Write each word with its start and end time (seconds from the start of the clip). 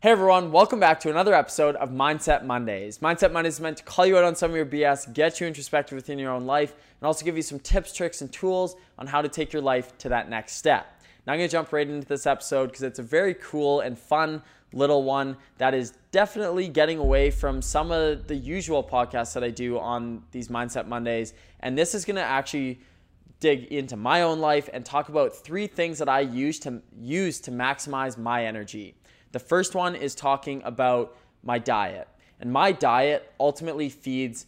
Hey 0.00 0.12
everyone, 0.12 0.52
welcome 0.52 0.78
back 0.78 1.00
to 1.00 1.10
another 1.10 1.34
episode 1.34 1.74
of 1.74 1.90
Mindset 1.90 2.44
Mondays. 2.44 2.98
Mindset 2.98 3.32
Mondays 3.32 3.54
is 3.54 3.60
meant 3.60 3.78
to 3.78 3.82
call 3.82 4.06
you 4.06 4.16
out 4.16 4.22
on 4.22 4.36
some 4.36 4.52
of 4.52 4.56
your 4.56 4.64
BS, 4.64 5.12
get 5.12 5.40
you 5.40 5.46
introspective 5.48 5.96
within 5.96 6.20
your 6.20 6.30
own 6.30 6.46
life, 6.46 6.72
and 7.00 7.04
also 7.04 7.24
give 7.24 7.34
you 7.34 7.42
some 7.42 7.58
tips, 7.58 7.92
tricks, 7.92 8.20
and 8.20 8.32
tools 8.32 8.76
on 8.96 9.08
how 9.08 9.20
to 9.20 9.28
take 9.28 9.52
your 9.52 9.60
life 9.60 9.98
to 9.98 10.08
that 10.10 10.30
next 10.30 10.52
step. 10.52 10.86
Now 11.26 11.32
I'm 11.32 11.40
gonna 11.40 11.48
jump 11.48 11.72
right 11.72 11.88
into 11.88 12.06
this 12.06 12.28
episode 12.28 12.66
because 12.66 12.84
it's 12.84 13.00
a 13.00 13.02
very 13.02 13.34
cool 13.34 13.80
and 13.80 13.98
fun 13.98 14.40
little 14.72 15.02
one 15.02 15.36
that 15.56 15.74
is 15.74 15.94
definitely 16.12 16.68
getting 16.68 16.98
away 16.98 17.32
from 17.32 17.60
some 17.60 17.90
of 17.90 18.28
the 18.28 18.36
usual 18.36 18.84
podcasts 18.84 19.34
that 19.34 19.42
I 19.42 19.50
do 19.50 19.80
on 19.80 20.22
these 20.30 20.46
Mindset 20.46 20.86
Mondays. 20.86 21.34
And 21.58 21.76
this 21.76 21.96
is 21.96 22.04
gonna 22.04 22.20
actually 22.20 22.78
dig 23.40 23.64
into 23.64 23.96
my 23.96 24.22
own 24.22 24.38
life 24.38 24.68
and 24.72 24.84
talk 24.84 25.08
about 25.08 25.34
three 25.34 25.66
things 25.66 25.98
that 25.98 26.08
I 26.08 26.20
use 26.20 26.60
to 26.60 26.82
use 27.00 27.40
to 27.40 27.50
maximize 27.50 28.16
my 28.16 28.44
energy. 28.44 28.94
The 29.32 29.38
first 29.38 29.74
one 29.74 29.94
is 29.94 30.14
talking 30.14 30.62
about 30.64 31.16
my 31.42 31.58
diet. 31.58 32.08
And 32.40 32.52
my 32.52 32.72
diet 32.72 33.32
ultimately 33.38 33.88
feeds 33.88 34.46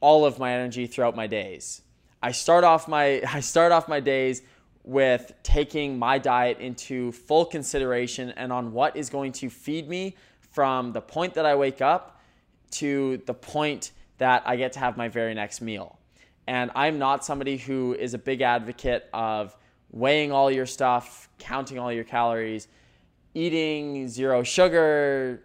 all 0.00 0.24
of 0.24 0.38
my 0.38 0.52
energy 0.52 0.86
throughout 0.86 1.16
my 1.16 1.26
days. 1.26 1.82
I 2.22 2.32
start 2.32 2.64
off 2.64 2.88
my 2.88 3.22
I 3.32 3.40
start 3.40 3.72
off 3.72 3.88
my 3.88 4.00
days 4.00 4.42
with 4.82 5.32
taking 5.42 5.98
my 5.98 6.18
diet 6.18 6.58
into 6.58 7.12
full 7.12 7.44
consideration 7.46 8.30
and 8.36 8.52
on 8.52 8.72
what 8.72 8.96
is 8.96 9.08
going 9.08 9.32
to 9.32 9.48
feed 9.48 9.88
me 9.88 10.14
from 10.52 10.92
the 10.92 11.00
point 11.00 11.34
that 11.34 11.46
I 11.46 11.54
wake 11.54 11.80
up 11.80 12.20
to 12.72 13.22
the 13.26 13.32
point 13.32 13.92
that 14.18 14.42
I 14.44 14.56
get 14.56 14.72
to 14.74 14.78
have 14.80 14.96
my 14.96 15.08
very 15.08 15.32
next 15.34 15.62
meal. 15.62 15.98
And 16.46 16.70
I'm 16.74 16.98
not 16.98 17.24
somebody 17.24 17.56
who 17.56 17.94
is 17.94 18.12
a 18.12 18.18
big 18.18 18.42
advocate 18.42 19.08
of 19.14 19.56
weighing 19.90 20.32
all 20.32 20.50
your 20.50 20.66
stuff, 20.66 21.28
counting 21.38 21.78
all 21.78 21.92
your 21.92 22.04
calories, 22.04 22.68
eating 23.34 24.08
zero 24.08 24.42
sugar, 24.42 25.42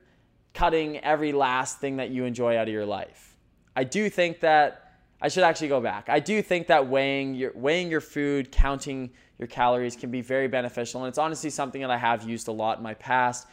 cutting 0.54 0.98
every 1.00 1.32
last 1.32 1.80
thing 1.80 1.98
that 1.98 2.10
you 2.10 2.26
enjoy 2.26 2.58
out 2.58 2.68
of 2.68 2.74
your 2.74 2.86
life. 2.86 3.36
I 3.76 3.84
do 3.84 4.10
think 4.10 4.40
that 4.42 4.94
I 5.22 5.28
should 5.28 5.44
actually 5.44 5.68
go 5.68 5.82
back. 5.82 6.08
I 6.08 6.20
do 6.20 6.42
think 6.42 6.68
that 6.68 6.88
weighing 6.88 7.36
your 7.36 7.52
weighing 7.56 7.90
your 7.90 8.02
food, 8.02 8.52
counting 8.52 9.12
your 9.38 9.48
calories 9.48 9.96
can 9.96 10.12
be 10.12 10.22
very 10.22 10.48
beneficial, 10.48 11.02
and 11.02 11.10
it's 11.10 11.18
honestly 11.18 11.50
something 11.50 11.82
that 11.82 11.92
I 11.92 11.98
have 11.98 12.24
used 12.24 12.48
a 12.48 12.52
lot 12.52 12.78
in 12.78 12.84
my 12.84 12.94
past. 12.94 13.48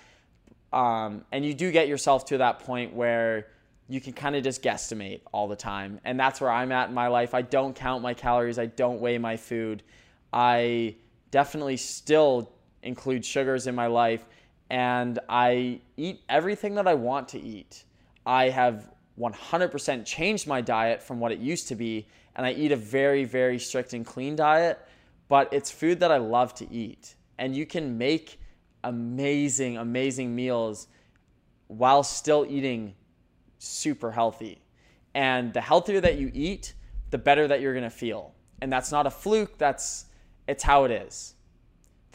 Um, 0.72 1.24
and 1.32 1.44
you 1.44 1.54
do 1.54 1.70
get 1.70 1.88
yourself 1.88 2.26
to 2.26 2.38
that 2.38 2.60
point 2.60 2.92
where 2.92 3.48
you 3.88 4.00
can 4.00 4.12
kind 4.12 4.34
of 4.36 4.42
just 4.42 4.62
guesstimate 4.62 5.20
all 5.32 5.48
the 5.48 5.56
time, 5.56 6.00
and 6.04 6.18
that's 6.18 6.40
where 6.40 6.50
I'm 6.50 6.72
at 6.72 6.88
in 6.88 6.94
my 6.94 7.08
life. 7.08 7.34
I 7.34 7.42
don't 7.42 7.74
count 7.74 8.02
my 8.02 8.14
calories. 8.14 8.58
I 8.58 8.66
don't 8.66 9.00
weigh 9.00 9.18
my 9.18 9.36
food. 9.36 9.82
I 10.32 10.96
definitely 11.30 11.76
still 11.76 12.52
include 12.82 13.24
sugars 13.24 13.66
in 13.66 13.74
my 13.74 13.86
life, 13.86 14.26
and 14.70 15.18
I 15.28 15.80
eat 15.96 16.22
everything 16.28 16.74
that 16.74 16.88
I 16.88 16.94
want 16.94 17.28
to 17.28 17.40
eat. 17.40 17.84
I 18.24 18.48
have 18.48 18.90
100% 19.18 20.04
changed 20.04 20.46
my 20.46 20.60
diet 20.60 21.02
from 21.02 21.20
what 21.20 21.32
it 21.32 21.38
used 21.38 21.68
to 21.68 21.74
be, 21.74 22.06
and 22.34 22.44
I 22.44 22.52
eat 22.52 22.72
a 22.72 22.76
very, 22.76 23.24
very 23.24 23.58
strict 23.58 23.94
and 23.94 24.04
clean 24.04 24.36
diet, 24.36 24.78
but 25.28 25.52
it's 25.52 25.70
food 25.70 26.00
that 26.00 26.10
I 26.10 26.18
love 26.18 26.54
to 26.54 26.70
eat. 26.72 27.14
And 27.38 27.54
you 27.54 27.66
can 27.66 27.96
make 27.98 28.40
amazing, 28.84 29.76
amazing 29.76 30.34
meals 30.34 30.88
while 31.68 32.02
still 32.02 32.46
eating 32.48 32.94
super 33.58 34.12
healthy. 34.12 34.62
And 35.14 35.52
the 35.52 35.60
healthier 35.60 36.00
that 36.00 36.18
you 36.18 36.30
eat, 36.34 36.74
the 37.10 37.18
better 37.18 37.48
that 37.48 37.60
you're 37.60 37.74
gonna 37.74 37.90
feel. 37.90 38.34
And 38.60 38.72
that's 38.72 38.92
not 38.92 39.06
a 39.06 39.10
fluke, 39.10 39.56
that's 39.58 40.06
it's 40.46 40.62
how 40.62 40.84
it 40.84 40.90
is. 40.90 41.35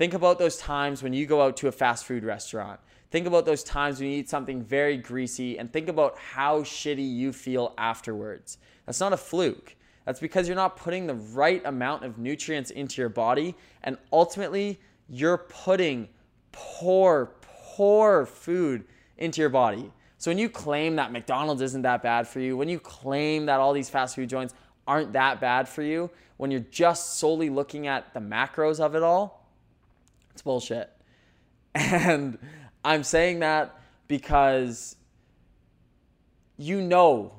Think 0.01 0.15
about 0.15 0.39
those 0.39 0.57
times 0.57 1.03
when 1.03 1.13
you 1.13 1.27
go 1.27 1.43
out 1.43 1.57
to 1.57 1.67
a 1.67 1.71
fast 1.71 2.05
food 2.05 2.23
restaurant. 2.23 2.79
Think 3.11 3.27
about 3.27 3.45
those 3.45 3.63
times 3.63 3.99
when 3.99 4.09
you 4.09 4.17
eat 4.17 4.31
something 4.31 4.63
very 4.63 4.97
greasy 4.97 5.59
and 5.59 5.71
think 5.71 5.89
about 5.89 6.17
how 6.17 6.61
shitty 6.61 7.07
you 7.07 7.31
feel 7.31 7.75
afterwards. 7.77 8.57
That's 8.87 8.99
not 8.99 9.13
a 9.13 9.17
fluke. 9.17 9.75
That's 10.05 10.19
because 10.19 10.47
you're 10.47 10.55
not 10.55 10.75
putting 10.75 11.05
the 11.05 11.13
right 11.13 11.63
amount 11.65 12.03
of 12.03 12.17
nutrients 12.17 12.71
into 12.71 12.99
your 12.99 13.09
body 13.09 13.53
and 13.83 13.95
ultimately 14.11 14.79
you're 15.07 15.37
putting 15.37 16.09
poor, 16.51 17.33
poor 17.43 18.25
food 18.25 18.85
into 19.19 19.39
your 19.39 19.51
body. 19.51 19.91
So 20.17 20.31
when 20.31 20.39
you 20.39 20.49
claim 20.49 20.95
that 20.95 21.11
McDonald's 21.11 21.61
isn't 21.61 21.83
that 21.83 22.01
bad 22.01 22.27
for 22.27 22.39
you, 22.39 22.57
when 22.57 22.69
you 22.69 22.79
claim 22.79 23.45
that 23.45 23.59
all 23.59 23.71
these 23.71 23.91
fast 23.91 24.15
food 24.15 24.29
joints 24.29 24.55
aren't 24.87 25.13
that 25.13 25.39
bad 25.39 25.69
for 25.69 25.83
you, 25.83 26.09
when 26.37 26.49
you're 26.49 26.65
just 26.71 27.19
solely 27.19 27.51
looking 27.51 27.85
at 27.85 28.15
the 28.15 28.19
macros 28.19 28.79
of 28.79 28.95
it 28.95 29.03
all, 29.03 29.40
it's 30.31 30.41
bullshit. 30.41 30.89
And 31.75 32.37
I'm 32.83 33.03
saying 33.03 33.39
that 33.39 33.79
because 34.07 34.97
you 36.57 36.81
know, 36.81 37.33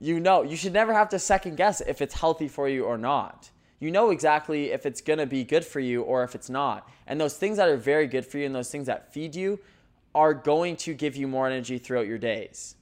you 0.00 0.20
know, 0.20 0.42
you 0.42 0.56
should 0.56 0.72
never 0.72 0.94
have 0.94 1.08
to 1.10 1.18
second 1.18 1.56
guess 1.56 1.80
if 1.80 2.00
it's 2.00 2.14
healthy 2.14 2.48
for 2.48 2.68
you 2.68 2.84
or 2.84 2.96
not. 2.96 3.50
You 3.80 3.90
know 3.90 4.10
exactly 4.10 4.70
if 4.70 4.86
it's 4.86 5.00
gonna 5.00 5.26
be 5.26 5.44
good 5.44 5.64
for 5.64 5.80
you 5.80 6.02
or 6.02 6.22
if 6.22 6.34
it's 6.34 6.48
not. 6.48 6.88
And 7.06 7.20
those 7.20 7.36
things 7.36 7.56
that 7.56 7.68
are 7.68 7.76
very 7.76 8.06
good 8.06 8.24
for 8.24 8.38
you 8.38 8.46
and 8.46 8.54
those 8.54 8.70
things 8.70 8.86
that 8.86 9.12
feed 9.12 9.34
you 9.34 9.58
are 10.14 10.34
going 10.34 10.76
to 10.76 10.94
give 10.94 11.16
you 11.16 11.26
more 11.26 11.46
energy 11.46 11.78
throughout 11.78 12.06
your 12.06 12.18
days. 12.18 12.76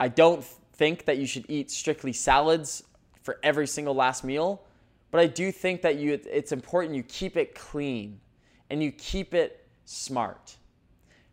I 0.00 0.08
don't 0.08 0.44
think 0.44 1.04
that 1.04 1.18
you 1.18 1.26
should 1.26 1.44
eat 1.48 1.70
strictly 1.70 2.12
salads 2.12 2.84
for 3.22 3.38
every 3.42 3.66
single 3.66 3.94
last 3.94 4.24
meal, 4.24 4.62
but 5.10 5.20
I 5.20 5.26
do 5.26 5.50
think 5.52 5.82
that 5.82 5.96
you 5.96 6.20
it's 6.30 6.52
important 6.52 6.94
you 6.94 7.02
keep 7.02 7.36
it 7.36 7.54
clean 7.54 8.20
and 8.70 8.82
you 8.82 8.92
keep 8.92 9.34
it 9.34 9.66
smart. 9.84 10.56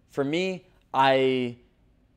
For 0.10 0.24
me, 0.24 0.66
I 0.94 1.58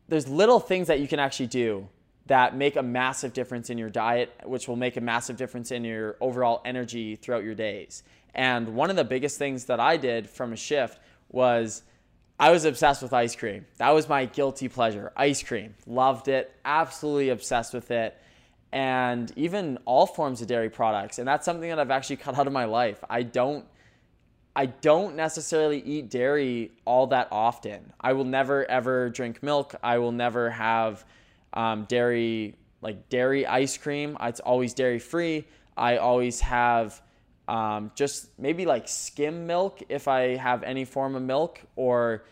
there's 0.08 0.26
little 0.28 0.60
things 0.60 0.86
that 0.86 1.00
you 1.00 1.08
can 1.08 1.18
actually 1.18 1.48
do 1.48 1.88
that 2.26 2.56
make 2.56 2.76
a 2.76 2.82
massive 2.82 3.32
difference 3.32 3.70
in 3.70 3.78
your 3.78 3.90
diet, 3.90 4.32
which 4.44 4.68
will 4.68 4.76
make 4.76 4.96
a 4.96 5.00
massive 5.00 5.36
difference 5.36 5.70
in 5.70 5.84
your 5.84 6.16
overall 6.20 6.62
energy 6.64 7.16
throughout 7.16 7.42
your 7.42 7.54
days. 7.54 8.02
And 8.34 8.74
one 8.74 8.90
of 8.90 8.96
the 8.96 9.04
biggest 9.04 9.38
things 9.38 9.64
that 9.66 9.80
I 9.80 9.96
did 9.96 10.28
from 10.28 10.52
a 10.52 10.56
shift 10.56 10.98
was 11.30 11.82
I 12.38 12.50
was 12.50 12.64
obsessed 12.64 13.02
with 13.02 13.12
ice 13.12 13.34
cream. 13.34 13.66
That 13.78 13.90
was 13.90 14.08
my 14.08 14.26
guilty 14.26 14.68
pleasure. 14.68 15.12
Ice 15.16 15.42
cream. 15.42 15.74
Loved 15.86 16.28
it. 16.28 16.54
Absolutely 16.64 17.30
obsessed 17.30 17.74
with 17.74 17.90
it. 17.90 18.16
And 18.70 19.32
even 19.36 19.78
all 19.86 20.06
forms 20.06 20.40
of 20.42 20.46
dairy 20.46 20.70
products. 20.70 21.18
And 21.18 21.26
that's 21.26 21.44
something 21.44 21.68
that 21.68 21.78
I've 21.78 21.90
actually 21.90 22.16
cut 22.16 22.38
out 22.38 22.46
of 22.46 22.52
my 22.52 22.66
life. 22.66 23.02
I 23.08 23.22
don't 23.22 23.64
I 24.56 24.66
don't 24.66 25.14
necessarily 25.14 25.80
eat 25.80 26.10
dairy 26.10 26.72
all 26.84 27.06
that 27.08 27.28
often. 27.30 27.92
I 28.00 28.12
will 28.12 28.24
never 28.24 28.64
ever 28.70 29.08
drink 29.10 29.42
milk. 29.42 29.74
I 29.82 29.98
will 29.98 30.12
never 30.12 30.50
have 30.50 31.04
um, 31.52 31.84
dairy 31.84 32.56
like 32.80 33.08
dairy 33.08 33.46
ice 33.46 33.76
cream. 33.76 34.16
It's 34.20 34.40
always 34.40 34.74
dairy 34.74 34.98
free. 34.98 35.46
I 35.76 35.98
always 35.98 36.40
have 36.40 37.00
um, 37.46 37.92
just 37.94 38.38
maybe 38.38 38.66
like 38.66 38.88
skim 38.88 39.46
milk 39.46 39.80
if 39.88 40.08
I 40.08 40.36
have 40.36 40.62
any 40.62 40.84
form 40.84 41.14
of 41.14 41.22
milk 41.22 41.60
or 41.76 42.24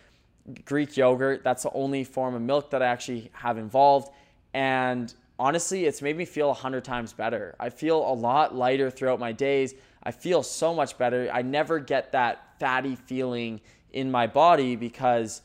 Greek 0.65 0.97
yogurt. 0.97 1.43
That's 1.43 1.63
the 1.63 1.73
only 1.73 2.05
form 2.05 2.35
of 2.35 2.43
milk 2.43 2.71
that 2.71 2.83
I 2.83 2.87
actually 2.87 3.31
have 3.33 3.57
involved. 3.57 4.13
And 4.53 5.13
honestly, 5.39 5.87
it's 5.87 6.03
made 6.03 6.17
me 6.17 6.25
feel 6.25 6.51
a 6.51 6.55
hundred 6.55 6.85
times 6.85 7.13
better. 7.13 7.57
I 7.59 7.71
feel 7.71 7.99
a 7.99 8.13
lot 8.13 8.55
lighter 8.55 8.91
throughout 8.91 9.19
my 9.19 9.33
days. 9.33 9.75
I 10.07 10.13
feel 10.13 10.45
so 10.45 10.73
much 10.73 10.97
better. 10.99 11.29
I 11.33 11.43
never 11.43 11.81
get 11.81 12.13
that 12.13 12.61
fatty 12.61 12.95
feeling 12.95 13.61
in 13.93 14.09
my 14.09 14.29
body 14.29 14.77
because 14.77 15.43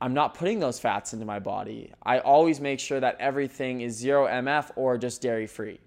I'm 0.00 0.14
not 0.14 0.34
putting 0.34 0.58
those 0.58 0.80
fats 0.80 1.12
into 1.12 1.24
my 1.24 1.38
body. 1.38 1.92
I 2.02 2.18
always 2.18 2.60
make 2.60 2.80
sure 2.80 2.98
that 2.98 3.16
everything 3.20 3.82
is 3.82 3.94
zero 3.94 4.26
MF 4.26 4.72
or 4.74 4.98
just 4.98 5.22
dairy 5.22 5.46
free. 5.46 5.78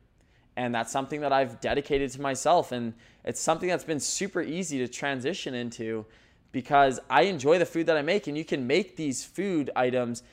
And 0.55 0.73
that's 0.73 0.89
something 0.89 1.19
that 1.19 1.33
I've 1.33 1.59
dedicated 1.59 2.09
to 2.11 2.21
myself. 2.21 2.71
And 2.71 2.93
it's 3.25 3.41
something 3.41 3.67
that's 3.67 3.83
been 3.83 3.99
super 3.99 4.41
easy 4.41 4.77
to 4.77 4.87
transition 4.87 5.53
into 5.53 6.05
because 6.53 7.01
I 7.09 7.23
enjoy 7.23 7.59
the 7.59 7.65
food 7.65 7.87
that 7.87 7.97
I 7.97 8.03
make. 8.03 8.27
And 8.27 8.37
you 8.37 8.45
can 8.45 8.65
make 8.65 8.95
these 8.95 9.25
food 9.25 9.69
items 9.75 10.23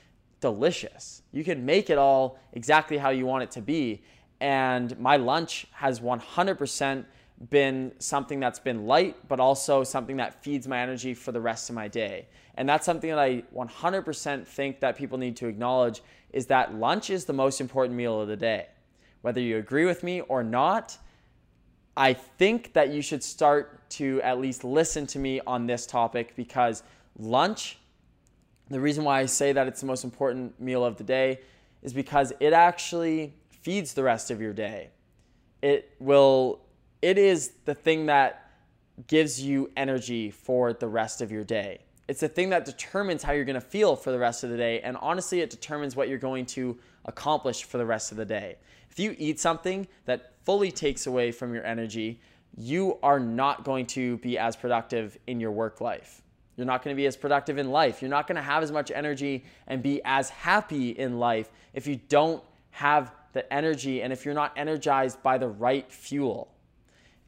delicious. 0.41 1.23
You 1.33 1.43
can 1.43 1.67
make 1.67 1.91
it 1.91 1.99
all 1.99 2.39
exactly 2.53 2.99
how 2.99 3.11
you 3.11 3.27
want 3.27 3.43
it 3.43 3.51
to 3.51 3.61
be. 3.61 4.05
And 4.41 4.97
my 5.01 5.17
lunch 5.17 5.67
has 5.73 5.99
100% 5.99 7.05
been 7.51 7.93
something 7.99 8.41
that's 8.41 8.59
been 8.59 8.87
light, 8.87 9.17
but 9.29 9.41
also 9.41 9.85
something 9.85 10.17
that 10.19 10.43
feeds 10.43 10.69
my 10.69 10.79
energy 10.79 11.15
for 11.15 11.33
the 11.33 11.41
rest 11.41 11.69
of 11.69 11.75
my 11.75 11.89
day. 11.89 12.27
And 12.57 12.69
that's 12.69 12.87
something 12.87 13.11
that 13.11 13.19
I 13.19 13.43
100% 13.55 14.47
think 14.47 14.81
that 14.81 14.97
people 14.97 15.19
need 15.19 15.37
to 15.37 15.49
acknowledge 15.49 16.03
is 16.33 16.47
that 16.47 16.75
lunch 16.75 17.11
is 17.11 17.25
the 17.25 17.33
most 17.33 17.61
important 17.61 17.97
meal 17.97 18.21
of 18.21 18.29
the 18.29 18.37
day. 18.37 18.67
Whether 19.23 19.41
you 19.41 19.59
agree 19.59 19.85
with 19.85 20.03
me 20.03 20.21
or 20.23 20.45
not, 20.45 20.97
I 21.97 22.13
think 22.13 22.73
that 22.73 22.93
you 22.93 23.03
should 23.03 23.23
start 23.23 23.89
to 23.91 24.21
at 24.23 24.41
least 24.41 24.65
listen 24.65 25.07
to 25.09 25.19
me 25.19 25.41
on 25.47 25.67
this 25.67 25.87
topic 25.87 26.35
because 26.37 26.83
lunch, 27.19 27.79
the 28.69 28.81
reason 28.81 29.05
why 29.05 29.21
I 29.21 29.27
say 29.27 29.53
that 29.53 29.67
it's 29.67 29.81
the 29.81 29.87
most 29.87 30.05
important 30.05 30.61
meal 30.61 30.85
of 30.85 30.97
the 30.97 31.05
day 31.05 31.41
is 31.83 31.93
because 31.93 32.33
it 32.41 32.53
actually 32.53 33.35
feeds 33.49 33.95
the 33.95 34.03
rest 34.03 34.31
of 34.31 34.41
your 34.41 34.53
day. 34.53 34.91
It 35.63 35.95
will 36.01 36.61
it 37.05 37.19
is 37.19 37.53
the 37.67 37.75
thing 37.75 38.07
that 38.07 38.51
gives 39.09 39.39
you 39.39 39.71
energy 39.77 40.31
for 40.31 40.73
the 40.73 40.89
rest 40.89 41.21
of 41.21 41.31
your 41.31 41.45
day. 41.45 41.81
It's 42.09 42.21
the 42.21 42.29
thing 42.29 42.49
that 42.49 42.65
determines 42.65 43.23
how 43.23 43.33
you're 43.33 43.45
going 43.45 43.61
to 43.61 43.61
feel 43.61 43.95
for 43.95 44.11
the 44.11 44.19
rest 44.19 44.43
of 44.43 44.49
the 44.49 44.57
day. 44.57 44.81
And 44.81 44.97
honestly, 44.97 45.43
it 45.43 45.51
determines 45.51 45.97
what 45.97 46.09
you're 46.09 46.17
going 46.17 46.47
to 46.47 46.79
accomplish 47.05 47.65
for 47.65 47.77
the 47.77 47.85
rest 47.85 48.11
of 48.11 48.17
the 48.17 48.25
day. 48.25 48.57
If 48.91 48.99
you 48.99 49.15
eat 49.19 49.39
something 49.39 49.87
that 50.07 50.33
fully 50.45 50.73
takes 50.73 51.07
away 51.07 51.31
from 51.31 51.53
your 51.53 51.67
energy, 51.67 52.23
you 52.57 52.99
are 53.03 53.21
not 53.21 53.65
going 53.65 53.85
to 53.89 54.17
be 54.19 54.39
as 54.39 54.57
productive 54.57 55.19
in 55.27 55.41
your 55.41 55.53
work 55.53 55.83
life. 55.83 56.23
You're 56.57 56.67
not 56.67 56.83
going 56.83 56.97
to 56.97 56.99
be 56.99 57.05
as 57.05 57.19
productive 57.19 57.59
in 57.59 57.71
life. 57.71 58.01
You're 58.01 58.11
not 58.11 58.27
going 58.27 58.37
to 58.37 58.43
have 58.43 58.63
as 58.63 58.73
much 58.73 58.91
energy 58.91 59.45
and 59.67 59.83
be 59.83 60.01
as 60.07 60.31
happy 60.31 60.91
in 60.93 61.19
life 61.19 61.51
if 61.75 61.87
you 61.87 61.97
don't 62.09 62.43
have 62.71 63.13
the 63.35 63.53
energy 63.53 64.01
and 64.01 64.11
if 64.11 64.25
you're 64.25 64.33
not 64.33 64.55
energized 64.57 65.23
by 65.23 65.37
the 65.37 65.49
right 65.49 65.93
fuel. 65.93 66.54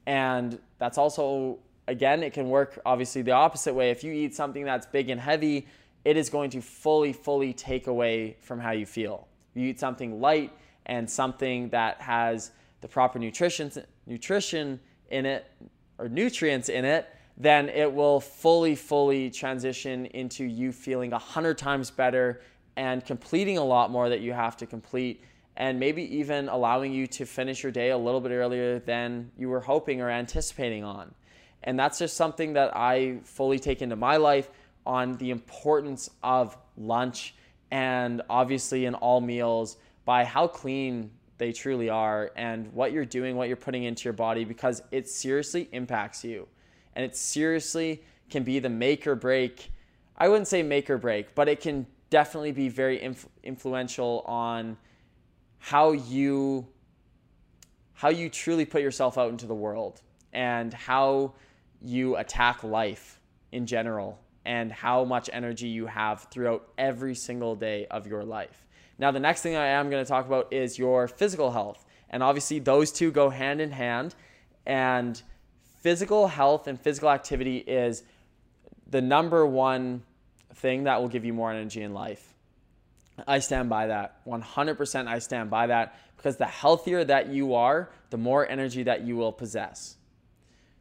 And 0.06 0.58
that's 0.79 0.99
also, 0.99 1.58
again, 1.88 2.23
it 2.23 2.32
can 2.32 2.49
work 2.49 2.81
obviously 2.87 3.23
the 3.23 3.32
opposite 3.32 3.75
way. 3.75 3.91
If 3.91 4.05
you 4.05 4.12
eat 4.12 4.35
something 4.35 4.64
that's 4.64 4.87
big 4.87 5.11
and 5.11 5.20
heavy, 5.20 5.67
it 6.05 6.17
is 6.17 6.31
going 6.31 6.50
to 6.50 6.61
fully, 6.61 7.12
fully 7.12 7.53
take 7.53 7.88
away 7.88 8.37
from 8.41 8.61
how 8.61 8.70
you 8.70 8.87
feel. 8.87 9.26
You 9.55 9.67
eat 9.67 9.81
something 9.81 10.20
light 10.20 10.53
and 10.87 11.11
something 11.11 11.69
that 11.70 12.00
has 12.00 12.53
the 12.81 12.88
proper 12.88 13.19
nutrition, 13.19 13.73
nutrition 14.06 14.79
in 15.11 15.26
it 15.26 15.50
or 15.99 16.08
nutrients 16.08 16.69
in 16.69 16.85
it, 16.85 17.08
then 17.37 17.69
it 17.69 17.93
will 17.93 18.20
fully, 18.20 18.75
fully 18.75 19.31
transition 19.31 20.06
into 20.06 20.44
you 20.44 20.73
feeling 20.73 21.12
a 21.12 21.19
hundred 21.19 21.58
times 21.58 21.91
better 21.91 22.41
and 22.76 23.05
completing 23.05 23.58
a 23.58 23.64
lot 23.64 23.91
more 23.91 24.08
that 24.08 24.20
you 24.20 24.32
have 24.32 24.56
to 24.58 24.67
complete, 24.67 25.23
and 25.56 25.81
maybe 25.81 26.17
even 26.17 26.49
allowing 26.49 26.93
you 26.93 27.06
to 27.06 27.25
finish 27.25 27.62
your 27.62 27.73
day 27.73 27.91
a 27.91 27.99
little 27.99 28.20
bit 28.20 28.31
earlier 28.31 28.79
than 28.79 29.31
you 29.38 29.49
were 29.49 29.61
hoping 29.61 30.00
or 30.00 30.11
anticipating 30.11 30.85
on. 30.85 31.14
And 31.62 31.79
that's 31.79 31.99
just 31.99 32.17
something 32.17 32.53
that 32.53 32.76
I 32.76 33.19
fully 33.25 33.58
take 33.58 33.82
into 33.82 33.97
my 33.97 34.19
life 34.19 34.50
on 34.85 35.17
the 35.17 35.31
importance 35.31 36.11
of 36.23 36.56
lunch 36.76 37.35
and 37.70 38.23
obviously 38.29 38.85
in 38.85 38.94
all 38.94 39.20
meals 39.20 39.76
by 40.05 40.25
how 40.25 40.47
clean 40.47 41.11
they 41.38 41.53
truly 41.53 41.88
are 41.88 42.31
and 42.37 42.73
what 42.73 42.93
you're 42.93 43.05
doing, 43.05 43.37
what 43.37 43.49
you're 43.49 43.56
putting 43.56 43.85
into 43.85 44.05
your 44.05 44.12
body 44.12 44.44
because 44.44 44.82
it 44.93 45.08
seriously 45.08 45.69
impacts 45.73 46.23
you 46.23 46.47
and 46.94 47.05
it 47.05 47.17
seriously 47.17 48.03
can 48.31 48.43
be 48.43 48.58
the 48.58 48.69
make 48.69 49.06
or 49.06 49.14
break. 49.14 49.73
I 50.17 50.29
wouldn't 50.29 50.49
say 50.49 50.62
make 50.62 50.88
or 50.88 50.99
break, 50.99 51.35
but 51.35 51.49
it 51.49 51.61
can 51.61 51.87
definitely 52.11 52.53
be 52.53 52.69
very 52.69 53.03
inf- 53.03 53.29
influential 53.43 54.23
on 54.26 54.76
how 55.67 55.91
you 55.91 56.65
how 57.93 58.09
you 58.09 58.31
truly 58.31 58.65
put 58.65 58.83
yourself 58.83 59.19
out 59.19 59.31
into 59.31 59.47
the 59.47 59.55
world 59.55 60.01
and 60.33 60.73
how 60.73 61.35
you 61.81 62.15
attack 62.15 62.63
life 62.63 63.21
in 63.51 63.67
general 63.67 64.17
and 64.45 64.71
how 64.71 65.03
much 65.03 65.29
energy 65.33 65.67
you 65.67 65.87
have 65.87 66.29
throughout 66.31 66.69
every 66.79 67.17
single 67.17 67.57
day 67.57 67.85
of 67.91 68.07
your 68.07 68.23
life. 68.23 68.65
Now, 68.97 69.11
the 69.11 69.19
next 69.19 69.43
thing 69.43 69.57
I 69.57 69.67
am 69.67 69.91
going 69.91 70.05
to 70.05 70.09
talk 70.09 70.25
about 70.25 70.53
is 70.53 70.79
your 70.79 71.09
physical 71.09 71.51
health. 71.51 71.85
And 72.11 72.23
obviously, 72.23 72.61
those 72.61 72.93
two 72.93 73.11
go 73.11 73.29
hand 73.29 73.61
in 73.61 73.73
hand. 73.73 74.15
And 74.67 75.21
physical 75.81 76.29
health 76.29 76.69
and 76.69 76.81
physical 76.81 77.11
activity 77.11 77.57
is 77.59 78.05
the 78.89 79.03
number 79.03 79.45
one 79.45 80.05
thing 80.55 80.85
that 80.85 81.01
will 81.01 81.09
give 81.09 81.25
you 81.25 81.33
more 81.33 81.51
energy 81.51 81.83
in 81.83 81.93
life. 81.93 82.36
I 83.27 83.39
stand 83.39 83.69
by 83.71 83.87
that. 83.87 84.25
100% 84.27 85.07
I 85.07 85.19
stand 85.19 85.51
by 85.51 85.67
that 85.69 85.99
because 86.17 86.37
the 86.37 86.47
healthier 86.47 87.05
that 87.05 87.29
you 87.29 87.55
are, 87.55 87.91
the 88.11 88.19
more 88.19 88.49
energy 88.49 88.83
that 88.83 89.03
you 89.03 89.17
will 89.17 89.33
possess. 89.33 89.97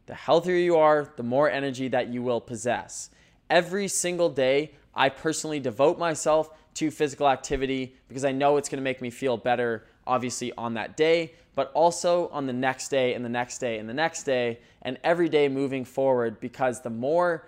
The 0.08 0.16
healthier 0.16 0.56
you 0.56 0.78
are, 0.78 1.12
the 1.16 1.24
more 1.24 1.50
energy 1.50 1.88
that 1.90 2.10
you 2.10 2.22
will 2.22 2.42
possess. 2.42 3.10
Every 3.50 3.88
single 3.88 4.30
day, 4.30 4.72
I 4.94 5.10
personally 5.10 5.60
devote 5.60 5.98
myself 5.98 6.50
to 6.76 6.92
physical 6.92 7.30
activity 7.30 7.96
because 8.08 8.26
I 8.26 8.32
know 8.32 8.58
it's 8.58 8.70
going 8.70 8.78
to 8.78 8.84
make 8.84 9.02
me 9.02 9.10
feel 9.10 9.38
better, 9.38 9.86
obviously, 10.06 10.52
on 10.58 10.74
that 10.76 10.98
day, 10.98 11.34
but 11.56 11.72
also 11.74 12.28
on 12.30 12.46
the 12.46 12.54
next 12.54 12.90
day 12.90 13.14
and 13.14 13.24
the 13.24 13.30
next 13.30 13.60
day 13.60 13.80
and 13.80 13.88
the 13.88 13.94
next 13.94 14.24
day 14.24 14.60
and 14.82 14.98
every 15.04 15.30
day 15.30 15.48
moving 15.48 15.86
forward 15.86 16.40
because 16.40 16.82
the 16.82 16.90
more 16.90 17.48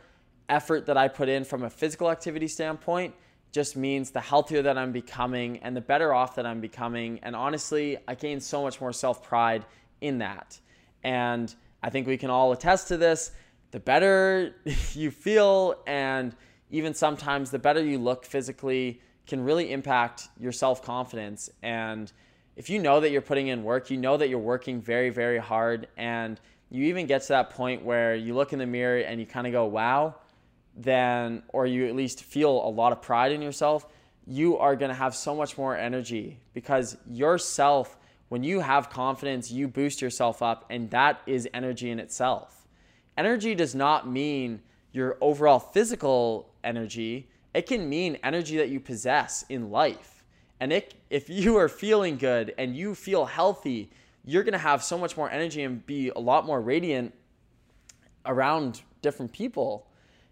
effort 0.50 0.86
that 0.86 0.98
I 0.98 1.08
put 1.08 1.30
in 1.30 1.44
from 1.44 1.64
a 1.64 1.70
physical 1.70 2.10
activity 2.10 2.48
standpoint 2.48 3.14
just 3.52 3.76
means 3.76 4.12
the 4.12 4.22
healthier 4.22 4.62
that 4.62 4.78
I'm 4.78 4.92
becoming 4.92 5.58
and 5.60 5.76
the 5.76 5.82
better 5.82 6.14
off 6.14 6.36
that 6.36 6.46
I'm 6.46 6.62
becoming. 6.62 7.20
And 7.24 7.36
honestly, 7.36 7.98
I 8.08 8.16
gain 8.16 8.40
so 8.40 8.62
much 8.62 8.80
more 8.82 8.94
self 8.94 9.24
pride 9.24 9.66
in 10.02 10.20
that. 10.20 10.60
And 11.04 11.54
I 11.82 11.90
think 11.90 12.08
we 12.08 12.18
can 12.18 12.30
all 12.30 12.52
attest 12.52 12.90
to 12.90 12.98
this. 12.98 13.32
The 13.72 13.80
better 13.80 14.56
you 14.94 15.12
feel, 15.12 15.76
and 15.88 16.36
even 16.70 16.94
sometimes 16.94 17.52
the 17.52 17.60
better 17.60 17.84
you 17.84 17.98
look 17.98 18.26
physically, 18.26 19.02
can 19.26 19.44
really 19.44 19.72
impact 19.72 20.30
your 20.40 20.52
self 20.52 20.84
confidence. 20.84 21.50
And 21.62 22.12
if 22.56 22.70
you 22.70 22.80
know 22.80 23.00
that 23.00 23.12
you're 23.12 23.22
putting 23.22 23.48
in 23.48 23.64
work, 23.64 23.90
you 23.90 23.98
know 23.98 24.18
that 24.18 24.30
you're 24.30 24.40
working 24.40 24.82
very, 24.82 25.10
very 25.10 25.38
hard, 25.38 25.88
and 25.98 26.40
you 26.70 26.86
even 26.86 27.06
get 27.06 27.22
to 27.24 27.28
that 27.30 27.52
point 27.52 27.84
where 27.84 28.16
you 28.16 28.34
look 28.34 28.52
in 28.52 28.60
the 28.60 28.66
mirror 28.66 29.00
and 29.00 29.20
you 29.20 29.26
kind 29.26 29.48
of 29.48 29.54
go, 29.54 29.66
wow, 29.66 30.16
then, 30.78 31.44
or 31.50 31.66
you 31.66 31.88
at 31.88 31.96
least 31.96 32.24
feel 32.24 32.52
a 32.52 32.70
lot 32.70 32.92
of 32.92 33.02
pride 33.02 33.32
in 33.32 33.42
yourself, 33.42 33.86
you 34.26 34.58
are 34.58 34.76
going 34.76 34.90
to 34.90 34.96
have 34.96 35.16
so 35.16 35.36
much 35.36 35.58
more 35.58 35.76
energy 35.76 36.40
because 36.54 36.98
yourself, 37.10 37.98
when 38.30 38.44
you 38.44 38.60
have 38.60 38.90
confidence, 38.90 39.50
you 39.50 39.68
boost 39.68 40.02
yourself 40.02 40.42
up, 40.42 40.66
and 40.70 40.90
that 40.92 41.22
is 41.26 41.48
energy 41.54 41.90
in 41.90 42.00
itself. 42.00 42.68
Energy 43.18 43.56
does 43.56 43.74
not 43.74 44.08
mean 44.08 44.62
your 44.92 45.18
overall 45.22 45.60
physical 45.60 46.50
energy, 46.64 47.28
it 47.54 47.66
can 47.66 47.90
mean 47.90 48.18
energy 48.24 48.58
that 48.58 48.70
you 48.70 48.80
possess 48.80 49.44
in 49.50 49.72
life. 49.72 50.24
And 50.60 50.74
it, 50.74 50.94
if 51.10 51.30
you 51.30 51.58
are 51.58 51.70
feeling 51.70 52.18
good 52.18 52.54
and 52.58 52.76
you 52.76 52.94
feel 52.94 53.26
healthy, 53.26 53.90
you're 54.26 54.44
going 54.44 54.54
to 54.54 54.60
have 54.60 54.84
so 54.84 54.98
much 54.98 55.16
more 55.16 55.30
energy 55.30 55.64
and 55.64 55.86
be 55.86 56.10
a 56.10 56.20
lot 56.20 56.46
more 56.46 56.62
radiant 56.62 57.14
around 58.26 58.82
different 59.02 59.32
people. 59.32 59.87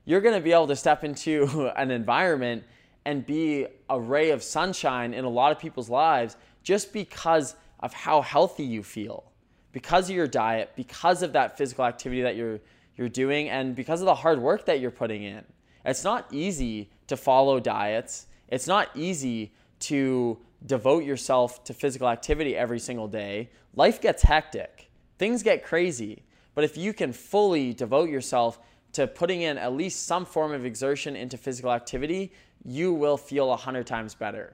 You're 0.06 0.22
going 0.22 0.36
to 0.36 0.42
be 0.42 0.52
able 0.52 0.68
to 0.68 0.75
step 0.75 1.04
into 1.04 1.72
an 1.75 1.92
environment 1.92 2.63
and 3.06 3.25
be 3.25 3.68
a 3.90 4.00
ray 4.00 4.31
of 4.31 4.42
sunshine 4.42 5.13
in 5.13 5.25
a 5.25 5.30
lot 5.30 5.52
of 5.52 5.60
people's 5.60 5.90
lives 5.90 6.38
just 6.63 6.94
because 6.94 7.56
of 7.80 7.94
how 7.94 8.22
healthy 8.22 8.63
you 8.63 8.81
feel, 8.81 9.31
because 9.72 10.10
of 10.10 10.16
your 10.16 10.28
diet, 10.28 10.72
because 10.75 11.22
of 11.22 11.34
that 11.34 11.57
physical 11.57 11.86
activity 11.86 12.22
that 12.22 12.36
you're 12.36 12.60
you're 12.98 13.10
doing 13.10 13.50
and 13.50 13.75
because 13.75 14.00
of 14.00 14.06
the 14.06 14.16
hard 14.16 14.40
work 14.40 14.66
that 14.66 14.80
you're 14.80 14.90
putting 14.90 15.24
in. 15.24 15.44
It's 15.84 16.06
not 16.06 16.28
easy 16.31 16.90
to 17.07 17.18
follow 17.18 17.59
diets. 17.59 18.28
It's 18.47 18.68
not 18.68 18.90
easy 18.95 19.52
to 19.81 20.38
devote 20.66 21.04
yourself 21.04 21.64
to 21.66 21.74
physical 21.74 22.07
activity 22.09 22.56
every 22.56 22.80
single 22.80 23.07
day, 23.07 23.50
life 23.76 24.02
gets 24.02 24.24
hectic. 24.24 24.90
Things 25.18 25.44
get 25.44 25.64
crazy. 25.64 26.24
But 26.54 26.64
if 26.64 26.78
you 26.78 26.94
can 26.94 27.12
fully 27.12 27.74
devote 27.74 28.09
yourself 28.09 28.59
to 28.95 29.07
putting 29.07 29.42
in 29.42 29.57
at 29.57 29.73
least 29.73 30.06
some 30.07 30.25
form 30.25 30.54
of 30.54 30.66
exertion 30.66 31.18
into 31.18 31.37
physical 31.37 31.71
activity, 31.71 32.31
you 32.64 32.94
will 32.94 33.18
feel 33.18 33.52
a 33.52 33.57
hundred 33.57 33.85
times 33.85 34.16
better. 34.16 34.54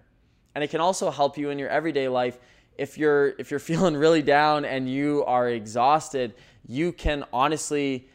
And 0.55 0.63
it 0.63 0.71
can 0.71 0.81
also 0.81 1.12
help 1.12 1.38
you 1.38 1.51
in 1.51 1.60
your 1.60 1.69
everyday 1.69 2.07
life. 2.07 2.39
If 2.75 2.98
you're 2.98 3.36
if 3.38 3.51
you're 3.51 3.60
feeling 3.71 3.95
really 3.95 4.24
down 4.24 4.65
and 4.65 4.89
you 4.89 5.24
are 5.25 5.48
exhausted, 5.48 6.33
you 6.67 6.91
can 6.91 7.24
honestly 7.31 8.10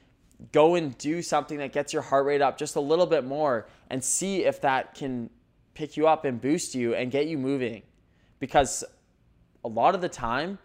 go 0.51 0.75
and 0.75 0.99
do 0.99 1.23
something 1.23 1.59
that 1.59 1.73
gets 1.73 1.93
your 1.93 2.03
heart 2.03 2.27
rate 2.27 2.43
up 2.43 2.59
just 2.59 2.75
a 2.75 2.81
little 2.81 3.07
bit 3.07 3.25
more 3.25 3.69
and 3.89 4.03
see 4.03 4.45
if 4.45 4.61
that 4.63 4.95
can 4.95 5.31
pick 5.75 5.97
you 5.97 6.09
up 6.09 6.25
and 6.25 6.41
boost 6.41 6.75
you 6.75 6.95
and 6.95 7.13
get 7.13 7.27
you 7.27 7.39
moving. 7.39 7.83
Because 8.41 8.83
a 9.65 9.69
lot 9.69 9.95
of 9.95 10.01
the 10.01 10.09
time, 10.09 10.59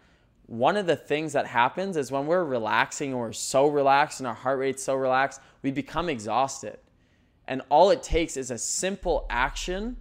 one 0.52 0.76
of 0.76 0.84
the 0.84 0.96
things 0.96 1.32
that 1.32 1.46
happens 1.46 1.96
is 1.96 2.12
when 2.12 2.26
we're 2.26 2.44
relaxing 2.44 3.12
and 3.12 3.18
we're 3.18 3.32
so 3.32 3.68
relaxed 3.68 4.20
and 4.20 4.26
our 4.26 4.34
heart 4.34 4.58
rate's 4.58 4.82
so 4.82 4.94
relaxed, 4.94 5.40
we 5.62 5.70
become 5.70 6.10
exhausted. 6.10 6.78
And 7.48 7.62
all 7.70 7.88
it 7.88 8.02
takes 8.02 8.36
is 8.36 8.50
a 8.50 8.58
simple 8.58 9.24
action, 9.30 9.96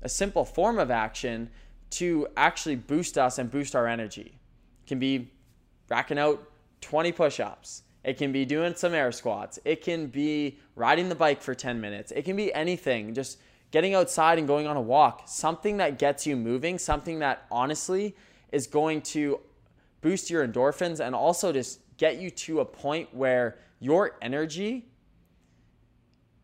a 0.00 0.08
simple 0.08 0.44
form 0.44 0.78
of 0.78 0.92
action 0.92 1.50
to 1.90 2.28
actually 2.36 2.76
boost 2.76 3.18
us 3.18 3.38
and 3.38 3.50
boost 3.50 3.74
our 3.74 3.88
energy. 3.88 4.38
It 4.84 4.86
can 4.86 5.00
be 5.00 5.32
racking 5.88 6.16
out 6.16 6.48
20 6.80 7.10
push 7.10 7.40
ups. 7.40 7.82
It 8.04 8.18
can 8.18 8.30
be 8.30 8.44
doing 8.44 8.76
some 8.76 8.94
air 8.94 9.10
squats. 9.10 9.58
It 9.64 9.82
can 9.82 10.06
be 10.06 10.60
riding 10.76 11.08
the 11.08 11.16
bike 11.16 11.42
for 11.42 11.56
10 11.56 11.80
minutes. 11.80 12.12
It 12.12 12.24
can 12.24 12.36
be 12.36 12.54
anything. 12.54 13.14
Just 13.14 13.38
getting 13.72 13.94
outside 13.94 14.38
and 14.38 14.46
going 14.46 14.68
on 14.68 14.76
a 14.76 14.80
walk, 14.80 15.22
something 15.26 15.78
that 15.78 15.98
gets 15.98 16.24
you 16.24 16.36
moving, 16.36 16.78
something 16.78 17.18
that 17.18 17.48
honestly 17.50 18.14
is 18.52 18.68
going 18.68 19.02
to 19.02 19.40
boost 20.00 20.30
your 20.30 20.46
endorphins 20.46 21.00
and 21.00 21.14
also 21.14 21.52
just 21.52 21.80
get 21.96 22.18
you 22.18 22.30
to 22.30 22.60
a 22.60 22.64
point 22.64 23.12
where 23.14 23.58
your 23.80 24.16
energy 24.22 24.86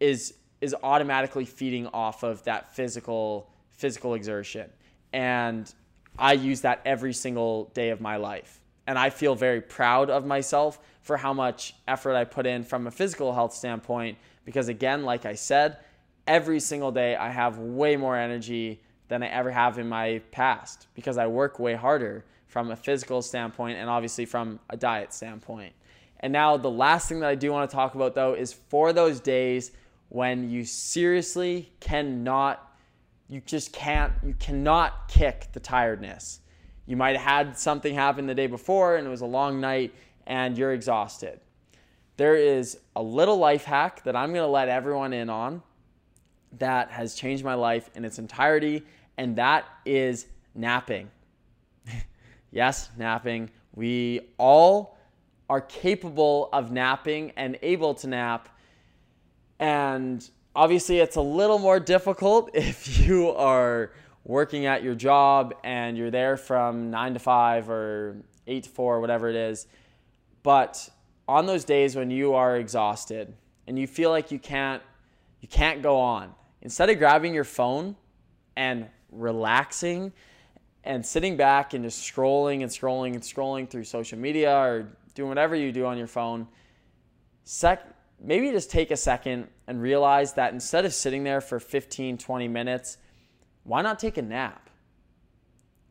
is 0.00 0.34
is 0.60 0.74
automatically 0.82 1.44
feeding 1.44 1.86
off 1.88 2.22
of 2.22 2.42
that 2.44 2.74
physical 2.74 3.50
physical 3.72 4.14
exertion. 4.14 4.70
And 5.12 5.72
I 6.18 6.32
use 6.32 6.62
that 6.62 6.80
every 6.84 7.12
single 7.12 7.70
day 7.74 7.90
of 7.90 8.00
my 8.00 8.16
life. 8.16 8.60
and 8.86 8.98
I 8.98 9.10
feel 9.10 9.34
very 9.34 9.60
proud 9.60 10.10
of 10.10 10.26
myself 10.26 10.78
for 11.00 11.16
how 11.16 11.32
much 11.32 11.74
effort 11.88 12.14
I 12.14 12.24
put 12.24 12.46
in 12.46 12.64
from 12.64 12.86
a 12.86 12.90
physical 12.90 13.32
health 13.32 13.54
standpoint. 13.54 14.18
Because 14.44 14.68
again, 14.68 15.04
like 15.04 15.24
I 15.24 15.34
said, 15.34 15.78
every 16.26 16.60
single 16.60 16.92
day 16.92 17.16
I 17.16 17.30
have 17.30 17.58
way 17.58 17.96
more 17.96 18.16
energy 18.16 18.82
than 19.08 19.22
I 19.22 19.28
ever 19.28 19.50
have 19.50 19.78
in 19.78 19.88
my 19.88 20.20
past 20.32 20.86
because 20.94 21.18
I 21.18 21.26
work 21.26 21.58
way 21.58 21.74
harder 21.74 22.24
from 22.54 22.70
a 22.70 22.76
physical 22.76 23.20
standpoint 23.20 23.76
and 23.76 23.90
obviously 23.90 24.24
from 24.24 24.60
a 24.70 24.76
diet 24.76 25.12
standpoint. 25.12 25.72
And 26.20 26.32
now, 26.32 26.56
the 26.56 26.70
last 26.70 27.08
thing 27.08 27.18
that 27.18 27.28
I 27.28 27.34
do 27.34 27.50
want 27.50 27.68
to 27.68 27.74
talk 27.74 27.96
about 27.96 28.14
though 28.14 28.34
is 28.34 28.52
for 28.52 28.92
those 28.92 29.18
days 29.18 29.72
when 30.08 30.48
you 30.48 30.64
seriously 30.64 31.72
cannot, 31.80 32.72
you 33.28 33.40
just 33.44 33.72
can't, 33.72 34.12
you 34.22 34.34
cannot 34.34 35.08
kick 35.08 35.48
the 35.52 35.58
tiredness. 35.58 36.42
You 36.86 36.96
might 36.96 37.16
have 37.16 37.48
had 37.48 37.58
something 37.58 37.92
happen 37.92 38.28
the 38.28 38.36
day 38.36 38.46
before 38.46 38.98
and 38.98 39.04
it 39.04 39.10
was 39.10 39.22
a 39.22 39.26
long 39.26 39.60
night 39.60 39.92
and 40.24 40.56
you're 40.56 40.72
exhausted. 40.72 41.40
There 42.18 42.36
is 42.36 42.78
a 42.94 43.02
little 43.02 43.36
life 43.36 43.64
hack 43.64 44.04
that 44.04 44.14
I'm 44.14 44.32
going 44.32 44.46
to 44.46 44.52
let 44.52 44.68
everyone 44.68 45.12
in 45.12 45.28
on 45.28 45.60
that 46.58 46.92
has 46.92 47.16
changed 47.16 47.42
my 47.42 47.54
life 47.54 47.90
in 47.96 48.04
its 48.04 48.20
entirety, 48.20 48.84
and 49.18 49.34
that 49.34 49.64
is 49.84 50.26
napping. 50.54 51.10
Yes, 52.54 52.88
napping. 52.96 53.50
We 53.74 54.20
all 54.38 54.96
are 55.50 55.60
capable 55.60 56.48
of 56.52 56.70
napping 56.70 57.32
and 57.36 57.58
able 57.60 57.94
to 57.94 58.06
nap. 58.06 58.48
And 59.58 60.26
obviously, 60.56 61.00
it's 61.00 61.16
a 61.16 61.20
little 61.20 61.58
more 61.58 61.80
difficult 61.80 62.50
if 62.54 62.98
you 63.00 63.30
are 63.30 63.90
working 64.24 64.64
at 64.64 64.82
your 64.82 64.94
job 64.94 65.54
and 65.64 65.98
you're 65.98 66.10
there 66.10 66.38
from 66.38 66.90
nine 66.90 67.12
to 67.12 67.20
five 67.20 67.68
or 67.68 68.16
eight 68.46 68.64
to 68.64 68.70
four, 68.70 69.00
whatever 69.00 69.28
it 69.28 69.36
is. 69.36 69.66
But 70.42 70.88
on 71.28 71.46
those 71.46 71.64
days 71.64 71.96
when 71.96 72.10
you 72.10 72.34
are 72.34 72.56
exhausted 72.56 73.34
and 73.66 73.78
you 73.78 73.86
feel 73.86 74.10
like 74.10 74.30
you 74.30 74.38
can't 74.38 74.82
you 75.40 75.48
can't 75.48 75.82
go 75.82 75.98
on, 75.98 76.34
instead 76.62 76.88
of 76.88 76.98
grabbing 76.98 77.34
your 77.34 77.44
phone 77.44 77.96
and 78.56 78.86
relaxing 79.10 80.10
and 80.84 81.04
sitting 81.04 81.36
back 81.36 81.74
and 81.74 81.84
just 81.84 82.02
scrolling 82.02 82.62
and 82.62 82.70
scrolling 82.70 83.14
and 83.14 83.22
scrolling 83.22 83.68
through 83.68 83.84
social 83.84 84.18
media 84.18 84.54
or 84.54 84.88
doing 85.14 85.28
whatever 85.28 85.54
you 85.54 85.72
do 85.72 85.86
on 85.86 85.98
your 85.98 86.06
phone, 86.06 86.46
sec 87.44 87.82
maybe 88.20 88.50
just 88.50 88.70
take 88.70 88.90
a 88.90 88.96
second 88.96 89.48
and 89.66 89.82
realize 89.82 90.34
that 90.34 90.52
instead 90.52 90.84
of 90.84 90.94
sitting 90.94 91.24
there 91.24 91.40
for 91.40 91.58
15, 91.58 92.16
20 92.16 92.48
minutes 92.48 92.98
why 93.64 93.80
not 93.82 93.98
take 93.98 94.18
a 94.18 94.22
nap? 94.22 94.70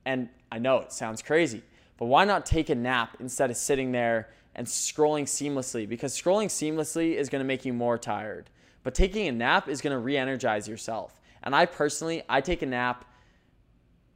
And 0.05 0.29
I 0.51 0.59
know 0.59 0.77
it 0.77 0.93
sounds 0.93 1.21
crazy, 1.21 1.63
but 1.97 2.05
why 2.05 2.23
not 2.23 2.45
take 2.45 2.69
a 2.69 2.75
nap 2.75 3.17
instead 3.19 3.49
of 3.49 3.57
sitting 3.57 3.91
there 3.91 4.29
and 4.55 4.65
scrolling 4.65 5.23
seamlessly? 5.23 5.89
Because 5.89 6.15
scrolling 6.15 6.47
seamlessly 6.47 7.15
is 7.15 7.29
to 7.41 7.47
make 7.47 7.65
you 7.65 7.73
more 7.73 7.97
tired, 7.97 8.49
but 8.83 8.93
taking 8.93 9.27
a 9.27 9.31
nap 9.31 9.67
is 9.67 9.81
to 9.93 9.99
re 9.99 10.15
energize 10.15 10.67
yourself. 10.67 11.19
And 11.41 11.55
I 11.55 11.65
personally, 11.65 12.23
I 12.29 12.41
take 12.41 12.61
a 12.61 12.65
nap. 12.67 13.05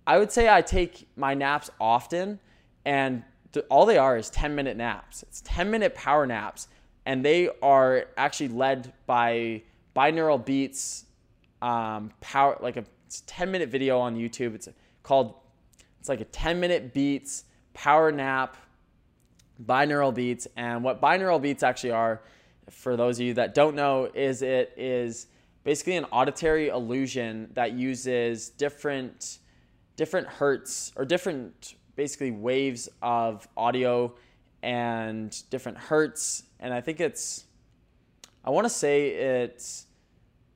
I 0.08 0.18
would 0.18 0.32
say 0.32 0.50
I 0.50 0.62
take 0.62 1.06
my 1.18 1.34
naps 1.34 1.70
often, 1.82 2.40
and 2.86 3.24
all 3.70 3.86
they 3.86 3.98
are 3.98 4.18
is 4.18 4.30
10 4.30 4.56
minute 4.56 4.78
naps. 4.78 5.22
It's 5.24 5.42
10 5.42 5.70
minute 5.70 5.94
power 5.96 6.26
naps, 6.26 6.70
and 7.06 7.24
they 7.26 7.50
are 7.62 8.06
actually 8.16 8.48
led 8.48 8.94
by 9.06 9.64
binaural 9.94 10.44
beats, 10.44 11.06
um, 11.62 12.12
power 12.22 12.58
like 12.62 12.78
a 12.78 12.86
10 13.26 13.52
minute 13.52 13.68
video 13.68 14.00
on 14.00 14.16
YouTube. 14.16 14.56
It's 14.56 14.70
called, 15.04 15.36
it's 16.00 16.08
like 16.08 16.22
a 16.22 16.26
10 16.26 16.58
minute 16.58 16.94
beats, 16.94 17.44
power 17.74 18.10
nap, 18.10 18.56
binaural 19.66 20.16
beats. 20.16 20.48
And 20.56 20.86
what 20.86 21.02
binaural 21.02 21.42
beats 21.42 21.64
actually 21.64 21.92
are, 21.92 22.22
for 22.70 22.96
those 22.96 23.20
of 23.20 23.26
you 23.26 23.34
that 23.34 23.54
don't 23.54 23.76
know, 23.76 24.06
is 24.14 24.42
it 24.42 24.74
is 24.78 25.28
basically 25.66 25.98
an 25.98 26.06
auditory 26.06 26.70
illusion 26.70 27.50
that 27.56 27.74
uses 27.74 28.48
different 28.48 29.40
different 29.98 30.28
hertz 30.28 30.94
or 30.96 31.04
different 31.04 31.76
basically 31.98 32.32
waves 32.32 32.88
of 33.02 33.46
audio 33.58 34.14
and 34.64 35.44
different 35.50 35.78
hertz. 35.78 36.44
And 36.60 36.74
i 36.74 36.80
think 36.80 37.02
it's 37.02 37.46
i 38.46 38.50
want 38.50 38.66
to 38.66 38.70
say 38.70 39.10
it's 39.10 39.88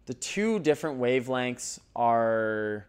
the 0.06 0.14
two 0.14 0.60
different 0.60 1.00
wavelengths 1.00 1.80
are 1.96 2.88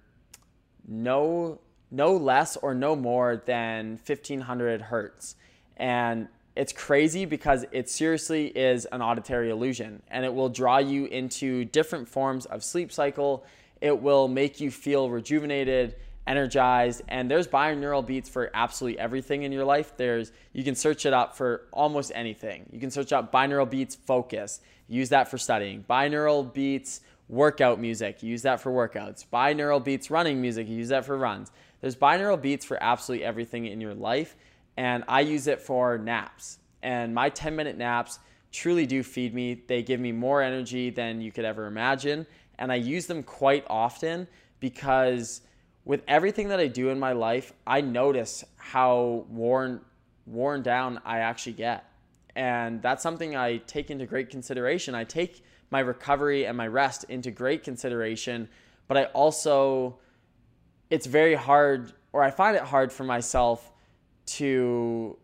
no 0.87 1.59
no 1.91 2.17
less 2.17 2.57
or 2.57 2.75
no 2.75 2.97
more 2.97 3.43
than 3.45 4.01
1500 4.05 4.81
hertz. 4.81 5.37
And 5.77 6.29
it's 6.57 6.73
crazy 6.73 7.27
because 7.27 7.67
it 7.71 7.89
seriously 7.89 8.47
is 8.47 8.87
an 8.87 9.03
auditory 9.03 9.51
illusion 9.51 10.03
and 10.11 10.25
it 10.25 10.33
will 10.33 10.49
draw 10.49 10.79
you 10.79 11.05
into 11.07 11.67
different 11.67 12.09
forms 12.09 12.47
of 12.47 12.65
sleep 12.65 12.91
cycle. 12.91 13.45
It 13.81 14.01
will 14.01 14.27
make 14.27 14.59
you 14.61 14.71
feel 14.71 15.11
rejuvenated 15.11 15.97
energized 16.27 17.03
and 17.09 17.31
there's 17.31 17.49
binaural 17.49 18.07
beats 18.07 18.29
for 18.29 18.51
absolutely 18.55 18.99
everything 18.99 19.43
in 19.43 19.51
your 19.51 19.65
life 19.65 19.97
there's 19.97 20.31
you 20.53 20.63
can 20.63 20.75
search 20.75 21.05
it 21.05 21.13
up 21.13 21.37
for 21.37 21.63
almost 21.73 22.13
anything 22.15 22.65
you 22.71 22.79
can 22.79 22.91
search 22.91 23.13
up 23.13 23.33
binaural 23.33 23.69
beats 23.69 23.97
focus 23.97 24.61
use 24.89 25.09
that 25.09 25.29
for 25.29 25.37
studying 25.37 25.85
binaural 25.89 26.53
beats 26.53 27.01
workout 27.33 27.81
music, 27.81 28.23
use 28.23 28.43
that 28.43 28.61
for 28.61 28.71
workouts. 28.71 29.25
Binaural 29.33 29.83
beats 29.83 30.11
running 30.11 30.41
music, 30.41 30.69
use 30.69 30.91
that 30.91 31.05
for 31.05 31.17
runs. 31.17 31.51
There's 31.81 31.97
binaural 31.97 32.41
beats 32.41 32.65
for 32.65 32.81
absolutely 32.81 33.25
everything 33.25 33.67
in 33.67 33.81
your 33.81 33.95
life, 33.95 34.37
and 34.77 35.03
I 35.09 35.21
use 35.21 35.47
it 35.47 35.61
for 35.61 35.99
naps. 35.99 36.59
And 36.83 37.15
my 37.15 37.31
10 37.31 37.57
minute 37.57 37.79
naps 37.79 38.19
truly 38.53 38.87
do 38.87 39.03
feed 39.03 39.35
me. 39.35 39.63
They 39.67 39.83
give 39.83 39.99
me 39.99 40.13
more 40.13 40.43
energy 40.43 40.91
than 40.91 41.23
you 41.23 41.33
could 41.33 41.47
ever 41.47 41.67
imagine, 41.67 42.27
and 42.59 42.71
I 42.71 42.77
use 42.77 43.07
them 43.07 43.23
quite 43.23 43.65
often 43.69 44.29
because 44.61 45.41
with 45.85 46.03
everything 46.07 46.49
that 46.49 46.61
I 46.61 46.69
do 46.69 46.91
in 46.91 46.99
my 46.99 47.13
life, 47.13 47.53
I 47.67 47.81
notice 47.81 48.45
how 48.57 49.27
worn 49.29 49.81
worn 50.27 50.63
down 50.63 51.01
I 51.05 51.19
actually 51.19 51.55
get. 51.55 51.85
And 52.37 52.81
that's 52.81 53.03
something 53.03 53.37
I 53.37 53.59
take 53.59 53.91
into 53.91 54.07
great 54.07 54.31
consideration. 54.31 54.95
I 54.95 55.05
take 55.05 55.45
my 55.71 55.81
recovery 55.81 56.47
and 56.47 56.57
my 56.57 56.69
rest 56.69 57.05
into 57.09 57.31
great 57.31 57.65
consideration. 57.65 58.49
But 58.89 58.97
I 58.97 59.05
also, 59.07 59.99
it's 60.91 61.07
very 61.07 61.35
hard, 61.35 61.93
or 62.13 62.23
I 62.23 62.31
find 62.31 62.57
it 62.57 62.63
hard 62.63 62.93
for 62.93 63.05
myself 63.05 63.73
to 64.27 65.19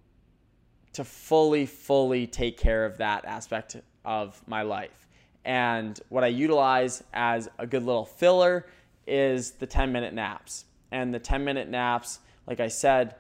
to 0.94 1.04
fully 1.04 1.64
fully 1.64 2.26
take 2.26 2.58
care 2.58 2.84
of 2.84 2.98
that 2.98 3.24
aspect 3.24 3.76
of 4.04 4.42
my 4.48 4.62
life. 4.62 5.06
And 5.44 5.98
what 6.08 6.24
I 6.24 6.28
utilize 6.28 7.04
as 7.14 7.48
a 7.58 7.66
good 7.66 7.84
little 7.84 8.04
filler 8.04 8.66
is 9.08 9.52
the 9.52 9.66
10 9.66 9.92
minute 9.92 10.14
naps. 10.14 10.64
And 10.90 11.12
the 11.12 11.18
10 11.18 11.44
minute 11.44 11.68
naps, 11.68 12.20
like 12.46 12.60
I 12.60 12.68
said, 12.68 13.14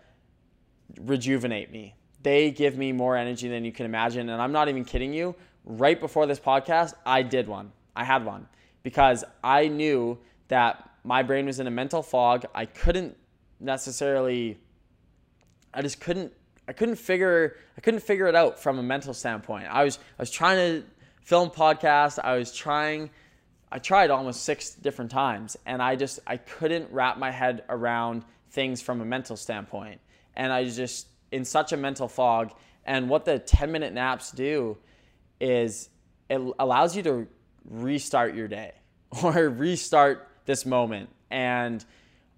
rejuvenate 1.00 1.70
me. 1.70 1.94
They 2.22 2.50
give 2.50 2.76
me 2.76 2.92
more 2.92 3.16
energy 3.16 3.48
than 3.48 3.64
you 3.64 3.72
can 3.72 3.86
imagine. 3.86 4.28
And 4.28 4.40
I'm 4.40 4.52
not 4.52 4.68
even 4.68 4.84
kidding 4.84 5.12
you 5.12 5.34
right 5.68 6.00
before 6.00 6.26
this 6.26 6.40
podcast, 6.40 6.94
I 7.06 7.22
did 7.22 7.46
one. 7.46 7.72
I 7.94 8.04
had 8.04 8.24
one 8.24 8.48
because 8.82 9.24
I 9.44 9.68
knew 9.68 10.18
that 10.48 10.90
my 11.04 11.22
brain 11.22 11.46
was 11.46 11.60
in 11.60 11.66
a 11.66 11.70
mental 11.70 12.02
fog. 12.02 12.46
I 12.54 12.64
couldn't 12.64 13.16
necessarily 13.60 14.58
I 15.74 15.82
just 15.82 16.00
couldn't 16.00 16.32
I 16.66 16.72
couldn't 16.72 16.96
figure 16.96 17.56
I 17.76 17.80
couldn't 17.80 18.00
figure 18.00 18.26
it 18.26 18.34
out 18.34 18.58
from 18.58 18.78
a 18.78 18.82
mental 18.82 19.14
standpoint. 19.14 19.66
I 19.70 19.84
was 19.84 19.98
I 20.18 20.22
was 20.22 20.30
trying 20.30 20.56
to 20.56 20.86
film 21.22 21.50
podcast. 21.50 22.18
I 22.22 22.36
was 22.36 22.52
trying 22.52 23.10
I 23.70 23.78
tried 23.78 24.10
almost 24.10 24.44
6 24.44 24.76
different 24.76 25.10
times 25.10 25.56
and 25.66 25.82
I 25.82 25.96
just 25.96 26.20
I 26.26 26.36
couldn't 26.36 26.90
wrap 26.90 27.18
my 27.18 27.30
head 27.30 27.64
around 27.68 28.24
things 28.50 28.80
from 28.80 29.00
a 29.00 29.04
mental 29.04 29.36
standpoint. 29.36 30.00
And 30.34 30.52
I 30.52 30.64
just 30.64 31.08
in 31.30 31.44
such 31.44 31.72
a 31.72 31.76
mental 31.76 32.08
fog 32.08 32.52
and 32.84 33.08
what 33.08 33.24
the 33.24 33.38
10 33.38 33.70
minute 33.70 33.92
naps 33.92 34.30
do 34.30 34.78
is 35.40 35.90
it 36.30 36.40
allows 36.58 36.96
you 36.96 37.02
to 37.02 37.28
restart 37.64 38.34
your 38.34 38.48
day 38.48 38.72
or 39.22 39.32
restart 39.48 40.28
this 40.46 40.64
moment 40.64 41.10
and 41.30 41.84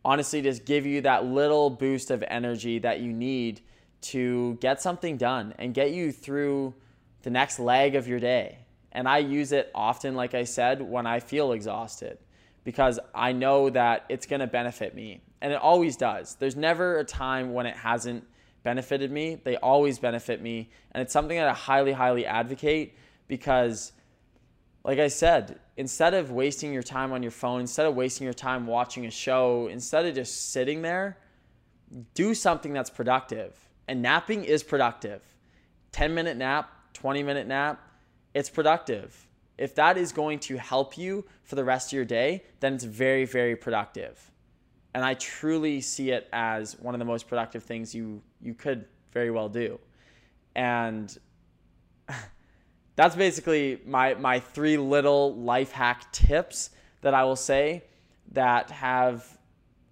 honestly 0.04 0.42
just 0.42 0.64
give 0.64 0.86
you 0.86 1.02
that 1.02 1.24
little 1.24 1.70
boost 1.70 2.10
of 2.10 2.24
energy 2.26 2.78
that 2.80 3.00
you 3.00 3.12
need 3.12 3.60
to 4.00 4.54
get 4.60 4.80
something 4.80 5.16
done 5.16 5.54
and 5.58 5.74
get 5.74 5.92
you 5.92 6.10
through 6.10 6.74
the 7.22 7.30
next 7.30 7.58
leg 7.58 7.94
of 7.94 8.08
your 8.08 8.18
day. 8.18 8.58
And 8.92 9.08
I 9.08 9.18
use 9.18 9.52
it 9.52 9.70
often, 9.74 10.14
like 10.14 10.34
I 10.34 10.44
said, 10.44 10.82
when 10.82 11.06
I 11.06 11.20
feel 11.20 11.52
exhausted 11.52 12.18
because 12.64 12.98
I 13.14 13.32
know 13.32 13.70
that 13.70 14.04
it's 14.08 14.26
going 14.26 14.40
to 14.40 14.46
benefit 14.46 14.94
me. 14.94 15.22
And 15.40 15.52
it 15.52 15.60
always 15.60 15.96
does. 15.96 16.34
There's 16.34 16.56
never 16.56 16.98
a 16.98 17.04
time 17.04 17.52
when 17.54 17.66
it 17.66 17.76
hasn't 17.76 18.24
benefited 18.62 19.10
me. 19.10 19.40
They 19.42 19.56
always 19.56 19.98
benefit 19.98 20.42
me. 20.42 20.70
And 20.92 21.00
it's 21.00 21.12
something 21.12 21.38
that 21.38 21.48
I 21.48 21.54
highly, 21.54 21.92
highly 21.92 22.26
advocate 22.26 22.96
because, 23.26 23.92
like 24.84 24.98
I 24.98 25.08
said, 25.08 25.60
instead 25.76 26.12
of 26.12 26.30
wasting 26.30 26.72
your 26.72 26.82
time 26.82 27.12
on 27.12 27.22
your 27.22 27.30
phone, 27.30 27.60
instead 27.60 27.86
of 27.86 27.94
wasting 27.94 28.24
your 28.24 28.34
time 28.34 28.66
watching 28.66 29.06
a 29.06 29.10
show, 29.10 29.68
instead 29.68 30.04
of 30.04 30.14
just 30.14 30.52
sitting 30.52 30.82
there, 30.82 31.16
do 32.14 32.34
something 32.34 32.72
that's 32.72 32.90
productive. 32.90 33.56
And 33.88 34.02
napping 34.02 34.44
is 34.44 34.62
productive. 34.62 35.22
10 35.92 36.14
minute 36.14 36.36
nap, 36.36 36.70
20 36.92 37.22
minute 37.22 37.46
nap, 37.46 37.80
it's 38.34 38.50
productive. 38.50 39.26
If 39.58 39.74
that 39.74 39.96
is 39.98 40.12
going 40.12 40.38
to 40.40 40.56
help 40.56 40.96
you 40.96 41.24
for 41.42 41.54
the 41.54 41.64
rest 41.64 41.88
of 41.88 41.96
your 41.96 42.04
day, 42.04 42.44
then 42.60 42.74
it's 42.74 42.84
very, 42.84 43.24
very 43.24 43.56
productive. 43.56 44.30
And 44.94 45.04
I 45.04 45.14
truly 45.14 45.80
see 45.80 46.10
it 46.10 46.28
as 46.32 46.78
one 46.78 46.94
of 46.94 46.98
the 46.98 47.04
most 47.04 47.28
productive 47.28 47.62
things 47.62 47.94
you 47.94 48.22
you 48.40 48.54
could 48.54 48.86
very 49.12 49.30
well 49.30 49.48
do. 49.48 49.78
And 50.56 51.16
that's 52.96 53.14
basically 53.14 53.80
my 53.86 54.14
my 54.14 54.40
three 54.40 54.76
little 54.76 55.34
life 55.36 55.72
hack 55.72 56.10
tips 56.12 56.70
that 57.02 57.14
I 57.14 57.24
will 57.24 57.36
say 57.36 57.84
that 58.32 58.70
have 58.70 59.38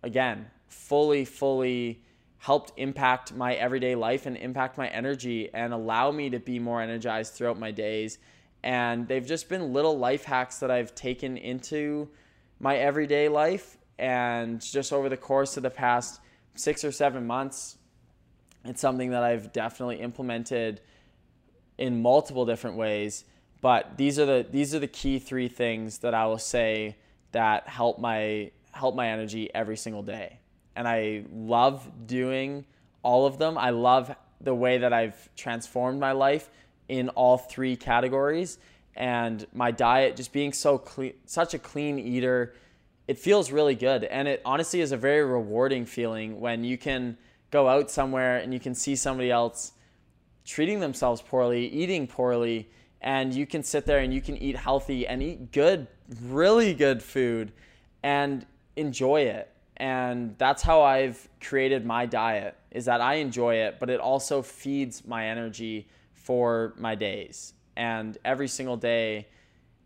again 0.02 0.46
fully 0.66 1.24
fully 1.24 2.02
helped 2.38 2.72
impact 2.76 3.34
my 3.34 3.54
everyday 3.54 3.94
life 3.94 4.26
and 4.26 4.36
impact 4.36 4.78
my 4.78 4.88
energy 4.88 5.50
and 5.52 5.72
allow 5.72 6.10
me 6.10 6.30
to 6.30 6.38
be 6.38 6.58
more 6.58 6.80
energized 6.80 7.34
throughout 7.34 7.58
my 7.58 7.70
days. 7.70 8.18
And 8.62 9.06
they've 9.06 9.26
just 9.26 9.48
been 9.48 9.72
little 9.72 9.98
life 9.98 10.24
hacks 10.24 10.58
that 10.58 10.70
I've 10.70 10.94
taken 10.94 11.36
into 11.36 12.08
my 12.60 12.76
everyday 12.76 13.28
life. 13.28 13.76
And 13.98 14.60
just 14.60 14.92
over 14.92 15.08
the 15.08 15.16
course 15.16 15.56
of 15.56 15.62
the 15.62 15.70
past 15.70 16.20
6 16.54 16.84
or 16.84 16.92
7 16.92 17.26
months 17.26 17.78
it's 18.64 18.80
something 18.80 19.10
that 19.10 19.22
I've 19.22 19.52
definitely 19.52 19.96
implemented 19.96 20.80
in 21.78 22.02
multiple 22.02 22.44
different 22.44 22.76
ways. 22.76 23.24
But 23.60 23.96
these 23.96 24.18
are 24.18 24.26
the 24.26 24.46
these 24.48 24.74
are 24.74 24.78
the 24.78 24.88
key 24.88 25.18
three 25.18 25.48
things 25.48 25.98
that 25.98 26.14
I 26.14 26.26
will 26.26 26.38
say 26.38 26.96
that 27.32 27.68
help 27.68 27.98
my 27.98 28.50
help 28.72 28.94
my 28.94 29.08
energy 29.08 29.52
every 29.54 29.76
single 29.76 30.02
day. 30.02 30.38
And 30.78 30.86
I 30.86 31.24
love 31.34 31.90
doing 32.06 32.64
all 33.02 33.26
of 33.26 33.36
them. 33.36 33.58
I 33.58 33.70
love 33.70 34.14
the 34.40 34.54
way 34.54 34.78
that 34.78 34.92
I've 34.92 35.28
transformed 35.34 35.98
my 35.98 36.12
life 36.12 36.48
in 36.88 37.08
all 37.10 37.36
three 37.36 37.74
categories 37.74 38.58
and 38.94 39.44
my 39.52 39.72
diet 39.72 40.14
just 40.16 40.32
being 40.32 40.52
so 40.52 40.78
clean 40.78 41.12
such 41.26 41.52
a 41.54 41.58
clean 41.58 41.98
eater 41.98 42.54
it 43.06 43.18
feels 43.18 43.52
really 43.52 43.74
good 43.74 44.04
and 44.04 44.26
it 44.26 44.40
honestly 44.44 44.80
is 44.80 44.90
a 44.90 44.96
very 44.96 45.22
rewarding 45.22 45.84
feeling 45.84 46.40
when 46.40 46.64
you 46.64 46.78
can 46.78 47.16
go 47.50 47.68
out 47.68 47.90
somewhere 47.90 48.38
and 48.38 48.54
you 48.54 48.58
can 48.58 48.74
see 48.74 48.96
somebody 48.96 49.30
else 49.30 49.72
treating 50.46 50.80
themselves 50.80 51.20
poorly 51.20 51.66
eating 51.68 52.06
poorly 52.06 52.70
and 53.02 53.34
you 53.34 53.46
can 53.46 53.62
sit 53.62 53.84
there 53.84 53.98
and 53.98 54.14
you 54.14 54.20
can 54.20 54.36
eat 54.38 54.56
healthy 54.56 55.06
and 55.06 55.22
eat 55.22 55.52
good 55.52 55.86
really 56.22 56.72
good 56.74 57.02
food 57.02 57.52
and 58.02 58.46
enjoy 58.76 59.22
it. 59.22 59.52
And 59.78 60.36
that's 60.38 60.62
how 60.62 60.82
I've 60.82 61.28
created 61.40 61.86
my 61.86 62.04
diet 62.04 62.56
is 62.70 62.84
that 62.86 63.00
I 63.00 63.14
enjoy 63.14 63.56
it, 63.56 63.78
but 63.78 63.88
it 63.88 64.00
also 64.00 64.42
feeds 64.42 65.06
my 65.06 65.28
energy 65.28 65.88
for 66.12 66.74
my 66.76 66.94
days. 66.94 67.54
And 67.76 68.18
every 68.24 68.48
single 68.48 68.76
day, 68.76 69.28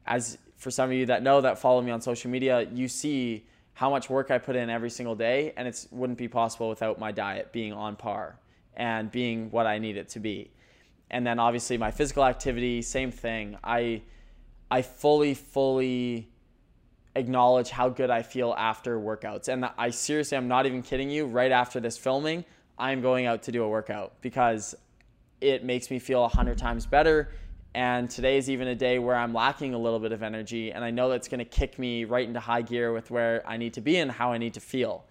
as 0.07 0.39
for 0.57 0.71
some 0.71 0.91
of 0.91 0.97
you 0.97 1.07
that 1.07 1.23
know 1.23 1.41
that 1.43 1.59
follow 1.59 1.83
me 1.83 1.91
on 1.91 2.01
social 2.01 2.31
media, 2.31 2.67
you 2.73 2.89
see 2.89 3.47
how 3.75 3.91
much 3.91 4.09
work 4.09 4.31
I 4.31 4.39
put 4.39 4.57
in 4.57 4.71
every 4.71 4.91
single 4.91 5.15
day, 5.15 5.53
and 5.57 5.69
it 5.69 5.87
wouldn't 5.91 6.19
be 6.19 6.29
possible 6.29 6.69
without 6.69 6.99
my 6.99 7.13
diet 7.13 7.53
being 7.53 7.73
on 7.73 7.97
par 7.97 8.39
and 8.75 9.11
being 9.11 9.51
what 9.51 9.67
I 9.67 9.79
need 9.79 9.97
it 9.97 10.09
to 10.11 10.21
be. 10.21 10.51
And 11.11 11.27
then 11.27 11.39
obviously 11.39 11.77
my 11.77 11.91
physical 11.91 12.25
activity, 12.25 12.81
same 12.81 13.11
thing. 13.11 13.59
I 13.63 14.03
I 14.71 14.81
fully, 14.81 15.35
fully 15.35 16.32
acknowledge 17.15 17.71
how 17.71 17.89
good 17.89 18.11
I 18.11 18.23
feel 18.23 18.55
after 18.57 18.99
workouts. 18.99 19.49
And 19.49 19.69
I 19.77 19.91
seriously, 19.91 20.37
I'm 20.37 20.49
not 20.49 20.67
even 20.67 20.83
kidding 20.83 21.11
you. 21.11 21.27
Right 21.27 21.53
after 21.53 21.81
this 21.81 21.99
filming, 21.99 22.45
I'm 22.79 23.03
going 23.03 23.27
out 23.27 23.43
to 23.45 23.53
do 23.53 23.63
a 23.65 23.69
workout 23.69 24.21
because 24.21 24.75
it 25.41 25.65
makes 25.65 25.91
me 25.91 25.99
feel 25.99 26.25
a 26.25 26.29
hundred 26.29 26.59
times 26.59 26.87
better. 26.87 27.31
And 27.75 28.11
today 28.11 28.37
is 28.37 28.51
even 28.51 28.69
a 28.69 28.75
day 28.75 28.99
where 28.99 29.17
I'm 29.17 29.33
lacking 29.33 29.73
a 29.73 29.79
little 29.79 29.99
bit 29.99 30.13
of 30.13 30.23
energy, 30.23 30.73
and 30.73 30.85
I 30.85 30.91
know 30.91 31.09
that's 31.09 31.29
going 31.29 31.39
to 31.39 31.45
kick 31.47 31.79
me 31.79 32.05
right 32.05 32.27
into 32.27 32.39
high 32.39 32.61
gear 32.61 32.93
with 32.93 33.11
where 33.11 33.43
I 33.47 33.57
need 33.57 33.75
to 33.75 33.81
be 33.81 33.97
and 33.97 34.11
how 34.11 34.33
I 34.33 34.39
need 34.39 34.55
to 34.55 34.61
feel. 34.61 35.07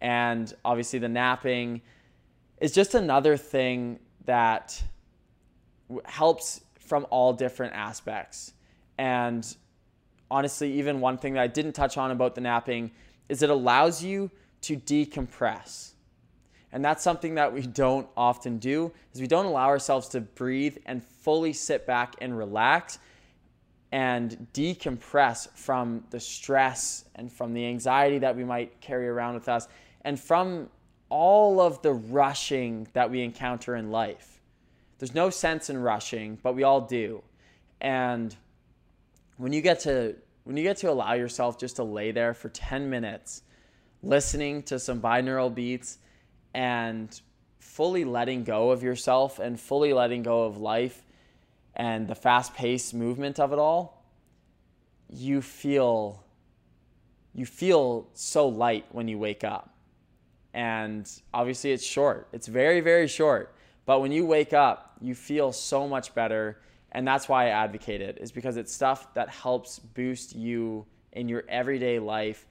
And 0.00 0.52
obviously, 0.64 0.98
the 0.98 1.10
napping 1.10 1.82
is 2.58 2.72
just 2.72 2.94
another 2.94 3.36
thing 3.36 3.98
that 4.24 4.82
helps 6.04 6.62
from 6.80 7.06
all 7.10 7.34
different 7.34 7.74
aspects. 7.74 8.52
And 8.96 9.46
honestly, 10.30 10.72
even 10.72 11.00
one 11.00 11.18
thing 11.18 11.34
that 11.34 11.42
I 11.42 11.46
didn't 11.46 11.72
touch 11.72 11.96
on 11.96 12.10
about 12.10 12.34
the 12.34 12.40
napping 12.40 12.90
is 13.28 13.42
it 13.42 13.50
allows 13.50 14.02
you 14.02 14.30
to 14.62 14.76
decompress. 14.76 15.92
And 16.72 16.84
that's 16.84 17.02
something 17.02 17.36
that 17.36 17.52
we 17.52 17.62
don't 17.62 18.08
often 18.16 18.58
do 18.58 18.92
is 19.14 19.20
we 19.20 19.26
don't 19.26 19.46
allow 19.46 19.66
ourselves 19.66 20.08
to 20.08 20.20
breathe 20.20 20.76
and 20.86 21.02
fully 21.02 21.52
sit 21.52 21.86
back 21.86 22.14
and 22.20 22.36
relax 22.36 22.98
and 23.92 24.46
decompress 24.52 25.48
from 25.56 26.04
the 26.10 26.20
stress 26.20 27.04
and 27.14 27.32
from 27.32 27.54
the 27.54 27.64
anxiety 27.64 28.18
that 28.18 28.36
we 28.36 28.44
might 28.44 28.80
carry 28.80 29.08
around 29.08 29.34
with 29.34 29.48
us 29.48 29.68
and 30.02 30.18
from 30.20 30.68
all 31.08 31.60
of 31.60 31.80
the 31.82 31.92
rushing 31.92 32.86
that 32.92 33.10
we 33.10 33.22
encounter 33.22 33.76
in 33.76 33.90
life. 33.90 34.40
There's 34.98 35.14
no 35.14 35.30
sense 35.30 35.70
in 35.70 35.78
rushing, 35.78 36.38
but 36.42 36.54
we 36.54 36.62
all 36.62 36.80
do. 36.80 37.22
And 37.80 38.34
when 39.36 39.52
you 39.52 39.60
get 39.60 39.80
to 39.80 40.16
when 40.44 40.56
you 40.56 40.62
get 40.62 40.76
to 40.78 40.90
allow 40.90 41.14
yourself 41.14 41.58
just 41.58 41.76
to 41.76 41.82
lay 41.82 42.12
there 42.12 42.32
for 42.32 42.48
10 42.48 42.88
minutes 42.88 43.42
listening 44.02 44.62
to 44.62 44.78
some 44.78 45.00
binaural 45.00 45.52
beats 45.52 45.98
and 46.54 47.20
fully 47.58 48.04
letting 48.04 48.44
go 48.44 48.70
of 48.70 48.82
yourself 48.82 49.38
and 49.38 49.58
fully 49.58 49.92
letting 49.92 50.22
go 50.22 50.44
of 50.44 50.58
life 50.58 51.04
and 51.74 52.08
the 52.08 52.14
fast-paced 52.14 52.94
movement 52.94 53.40
of 53.40 53.52
it 53.52 53.58
all 53.58 54.04
you 55.10 55.40
feel 55.42 56.22
you 57.34 57.44
feel 57.44 58.08
so 58.14 58.48
light 58.48 58.86
when 58.92 59.08
you 59.08 59.18
wake 59.18 59.44
up. 59.44 59.74
And 60.54 61.06
obviously 61.34 61.72
it's 61.72 61.84
short. 61.84 62.28
It's 62.32 62.46
very 62.46 62.80
very 62.80 63.08
short. 63.08 63.54
But 63.84 64.00
when 64.00 64.10
you 64.10 64.24
wake 64.26 64.52
up 64.52 64.96
you 65.00 65.14
feel 65.14 65.52
so 65.52 65.86
much 65.86 66.14
better 66.14 66.58
and 66.96 67.06
that's 67.06 67.28
why 67.28 67.48
I 67.48 67.48
advocate 67.50 68.00
it, 68.00 68.16
is 68.22 68.32
because 68.32 68.56
it's 68.56 68.72
stuff 68.72 69.12
that 69.12 69.28
helps 69.28 69.78
boost 69.78 70.34
you 70.34 70.86
in 71.12 71.28
your 71.28 71.44
everyday 71.46 71.98
life 71.98 72.46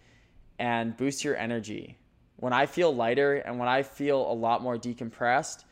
and 0.59 0.95
boost 0.95 1.23
your 1.23 1.35
energy. 1.35 1.97
When 2.35 2.53
I 2.53 2.67
feel 2.67 2.93
lighter 2.93 3.37
and 3.37 3.57
when 3.57 3.67
I 3.67 3.81
feel 3.81 4.21
a 4.31 4.33
lot 4.33 4.61
more 4.61 4.77
decompressed, 4.77 5.63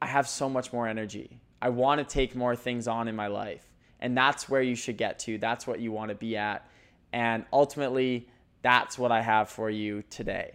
I 0.00 0.06
have 0.06 0.28
so 0.28 0.48
much 0.48 0.72
more 0.72 0.86
energy. 0.86 1.40
I 1.60 1.70
want 1.70 1.98
to 1.98 2.04
take 2.04 2.36
more 2.36 2.54
things 2.54 2.86
on 2.86 3.08
in 3.08 3.16
my 3.16 3.26
life. 3.26 3.66
And 3.98 4.16
that's 4.16 4.48
where 4.48 4.62
you 4.62 4.76
should 4.76 4.98
get 4.98 5.18
to. 5.20 5.38
That's 5.38 5.66
what 5.66 5.80
you 5.80 5.90
want 5.90 6.10
to 6.10 6.14
be 6.14 6.36
at. 6.36 6.64
And 7.12 7.44
ultimately, 7.52 8.28
that's 8.62 8.96
what 8.96 9.10
I 9.10 9.20
have 9.20 9.48
for 9.48 9.68
you 9.68 10.04
today. 10.10 10.54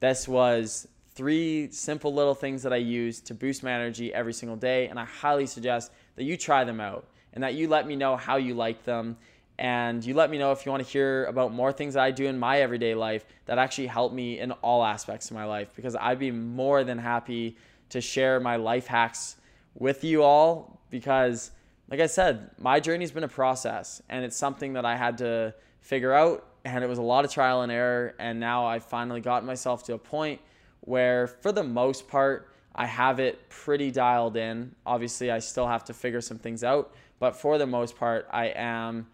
This 0.00 0.26
was 0.26 0.88
three 1.10 1.70
simple 1.72 2.14
little 2.14 2.34
things 2.34 2.62
that 2.62 2.72
I 2.72 2.76
use 2.76 3.20
to 3.20 3.34
boost 3.34 3.62
my 3.62 3.70
energy 3.70 4.14
every 4.14 4.32
single 4.32 4.56
day. 4.56 4.86
And 4.86 4.98
I 4.98 5.04
highly 5.04 5.44
suggest 5.44 5.92
that 6.16 6.24
you 6.24 6.36
try 6.36 6.64
them 6.64 6.80
out 6.80 7.06
and 7.32 7.42
that 7.42 7.54
you 7.54 7.68
let 7.68 7.86
me 7.86 7.96
know 7.96 8.16
how 8.16 8.36
you 8.36 8.54
like 8.54 8.84
them. 8.84 9.16
And 9.58 10.02
you 10.02 10.14
let 10.14 10.30
me 10.30 10.38
know 10.38 10.52
if 10.52 10.64
you 10.64 10.72
want 10.72 10.82
to 10.84 10.90
hear 10.90 11.26
about 11.26 11.52
more 11.52 11.70
things 11.70 11.92
that 11.92 12.02
I 12.02 12.12
do 12.12 12.24
in 12.26 12.38
my 12.38 12.60
everyday 12.60 12.94
life 12.94 13.26
that 13.44 13.58
actually 13.58 13.88
help 13.88 14.12
me 14.12 14.38
in 14.38 14.52
all 14.52 14.82
aspects 14.82 15.30
of 15.30 15.36
my 15.36 15.44
life 15.44 15.68
because 15.76 15.94
I'd 15.94 16.18
be 16.18 16.30
more 16.30 16.82
than 16.82 16.96
happy 16.96 17.58
to 17.90 18.00
share 18.00 18.40
my 18.40 18.56
life 18.56 18.86
hacks 18.86 19.36
with 19.74 20.02
you 20.02 20.22
all 20.22 20.80
because, 20.88 21.50
like 21.90 22.00
I 22.00 22.06
said, 22.06 22.50
my 22.58 22.80
journey's 22.80 23.10
been 23.10 23.24
a 23.24 23.28
process 23.28 24.00
and 24.08 24.24
it's 24.24 24.36
something 24.36 24.72
that 24.72 24.86
I 24.86 24.96
had 24.96 25.18
to 25.18 25.54
figure 25.80 26.14
out. 26.14 26.46
And 26.64 26.82
it 26.82 26.86
was 26.86 26.98
a 26.98 27.02
lot 27.02 27.24
of 27.24 27.30
trial 27.30 27.62
and 27.62 27.70
error. 27.70 28.14
And 28.18 28.40
now 28.40 28.66
I've 28.66 28.84
finally 28.84 29.20
gotten 29.20 29.46
myself 29.46 29.84
to 29.84 29.94
a 29.94 29.98
point 29.98 30.40
where, 30.80 31.26
for 31.26 31.52
the 31.52 31.64
most 31.64 32.08
part, 32.08 32.50
I 32.74 32.86
have 32.86 33.20
it 33.20 33.48
pretty 33.48 33.90
dialed 33.90 34.36
in. 34.36 34.74
Obviously, 34.86 35.30
I 35.30 35.40
still 35.40 35.66
have 35.66 35.84
to 35.84 35.94
figure 35.94 36.20
some 36.20 36.38
things 36.38 36.62
out, 36.62 36.94
but 37.18 37.36
for 37.36 37.58
the 37.58 37.66
most 37.66 37.96
part, 37.96 38.26
I 38.30 38.46
am 38.46 39.06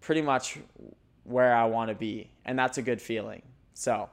pretty 0.00 0.22
much 0.22 0.58
where 1.24 1.54
I 1.54 1.64
want 1.64 1.90
to 1.90 1.94
be, 1.94 2.30
and 2.44 2.58
that's 2.58 2.78
a 2.78 2.82
good 2.82 3.02
feeling. 3.02 3.42
So, 3.74 4.08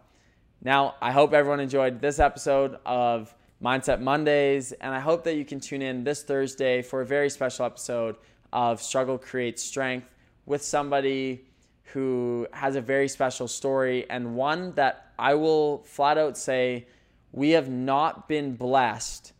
now 0.61 0.95
I 1.01 1.11
hope 1.11 1.33
everyone 1.33 1.59
enjoyed 1.59 2.01
this 2.01 2.19
episode 2.19 2.77
of 2.85 3.33
Mindset 3.63 4.01
Mondays, 4.01 4.71
and 4.73 4.93
I 4.93 4.99
hope 4.99 5.23
that 5.23 5.35
you 5.35 5.45
can 5.45 5.59
tune 5.59 5.81
in 5.81 6.03
this 6.03 6.23
Thursday 6.23 6.81
for 6.81 7.01
a 7.01 7.05
very 7.05 7.29
special 7.29 7.65
episode 7.65 8.17
of 8.51 8.81
Struggle 8.81 9.17
Creates 9.17 9.63
Strength 9.63 10.07
with 10.45 10.61
somebody 10.61 11.45
who 11.93 12.47
has 12.51 12.75
a 12.75 12.81
very 12.81 13.07
special 13.07 13.47
story 13.47 14.09
and 14.09 14.35
one 14.35 14.73
that 14.73 15.13
I 15.17 15.35
will 15.35 15.83
flat 15.83 16.17
out 16.17 16.37
say 16.37 16.87
we 17.35 17.49
have 17.49 17.69
not 17.69 18.29
been 18.29 18.55
blessed 18.55 19.33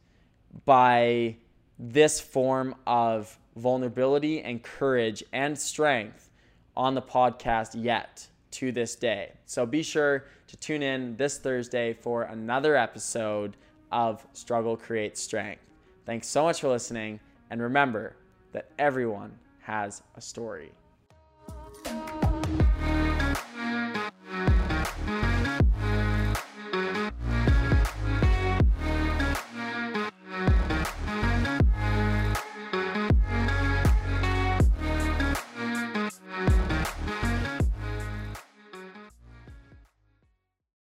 by 0.66 1.38
this 1.80 2.20
form 2.20 2.76
of 2.86 3.40
vulnerability 3.56 4.42
and 4.42 4.62
courage 4.62 5.24
and 5.32 5.58
strength 5.58 6.30
on 6.76 6.94
the 6.94 7.02
podcast 7.02 7.72
yet 7.74 8.28
to 8.52 8.74
this 8.74 8.96
day. 8.96 9.32
So 9.46 9.66
be 9.66 9.82
sure 9.82 10.26
to 10.48 10.58
tune 10.58 10.84
in 10.84 11.16
this 11.16 11.38
Thursday 11.38 11.94
for 11.94 12.24
another 12.24 12.76
episode 12.76 13.56
of 13.94 14.28
Struggle 14.34 14.76
Creates 14.76 15.22
Strength. 15.22 15.62
Thanks 16.06 16.28
so 16.28 16.44
much 16.44 16.60
for 16.60 16.68
listening, 16.68 17.22
and 17.50 17.62
remember 17.62 18.18
that 18.52 18.70
everyone 18.78 19.32
has 19.62 20.04
a 20.16 20.22
story. 20.22 20.72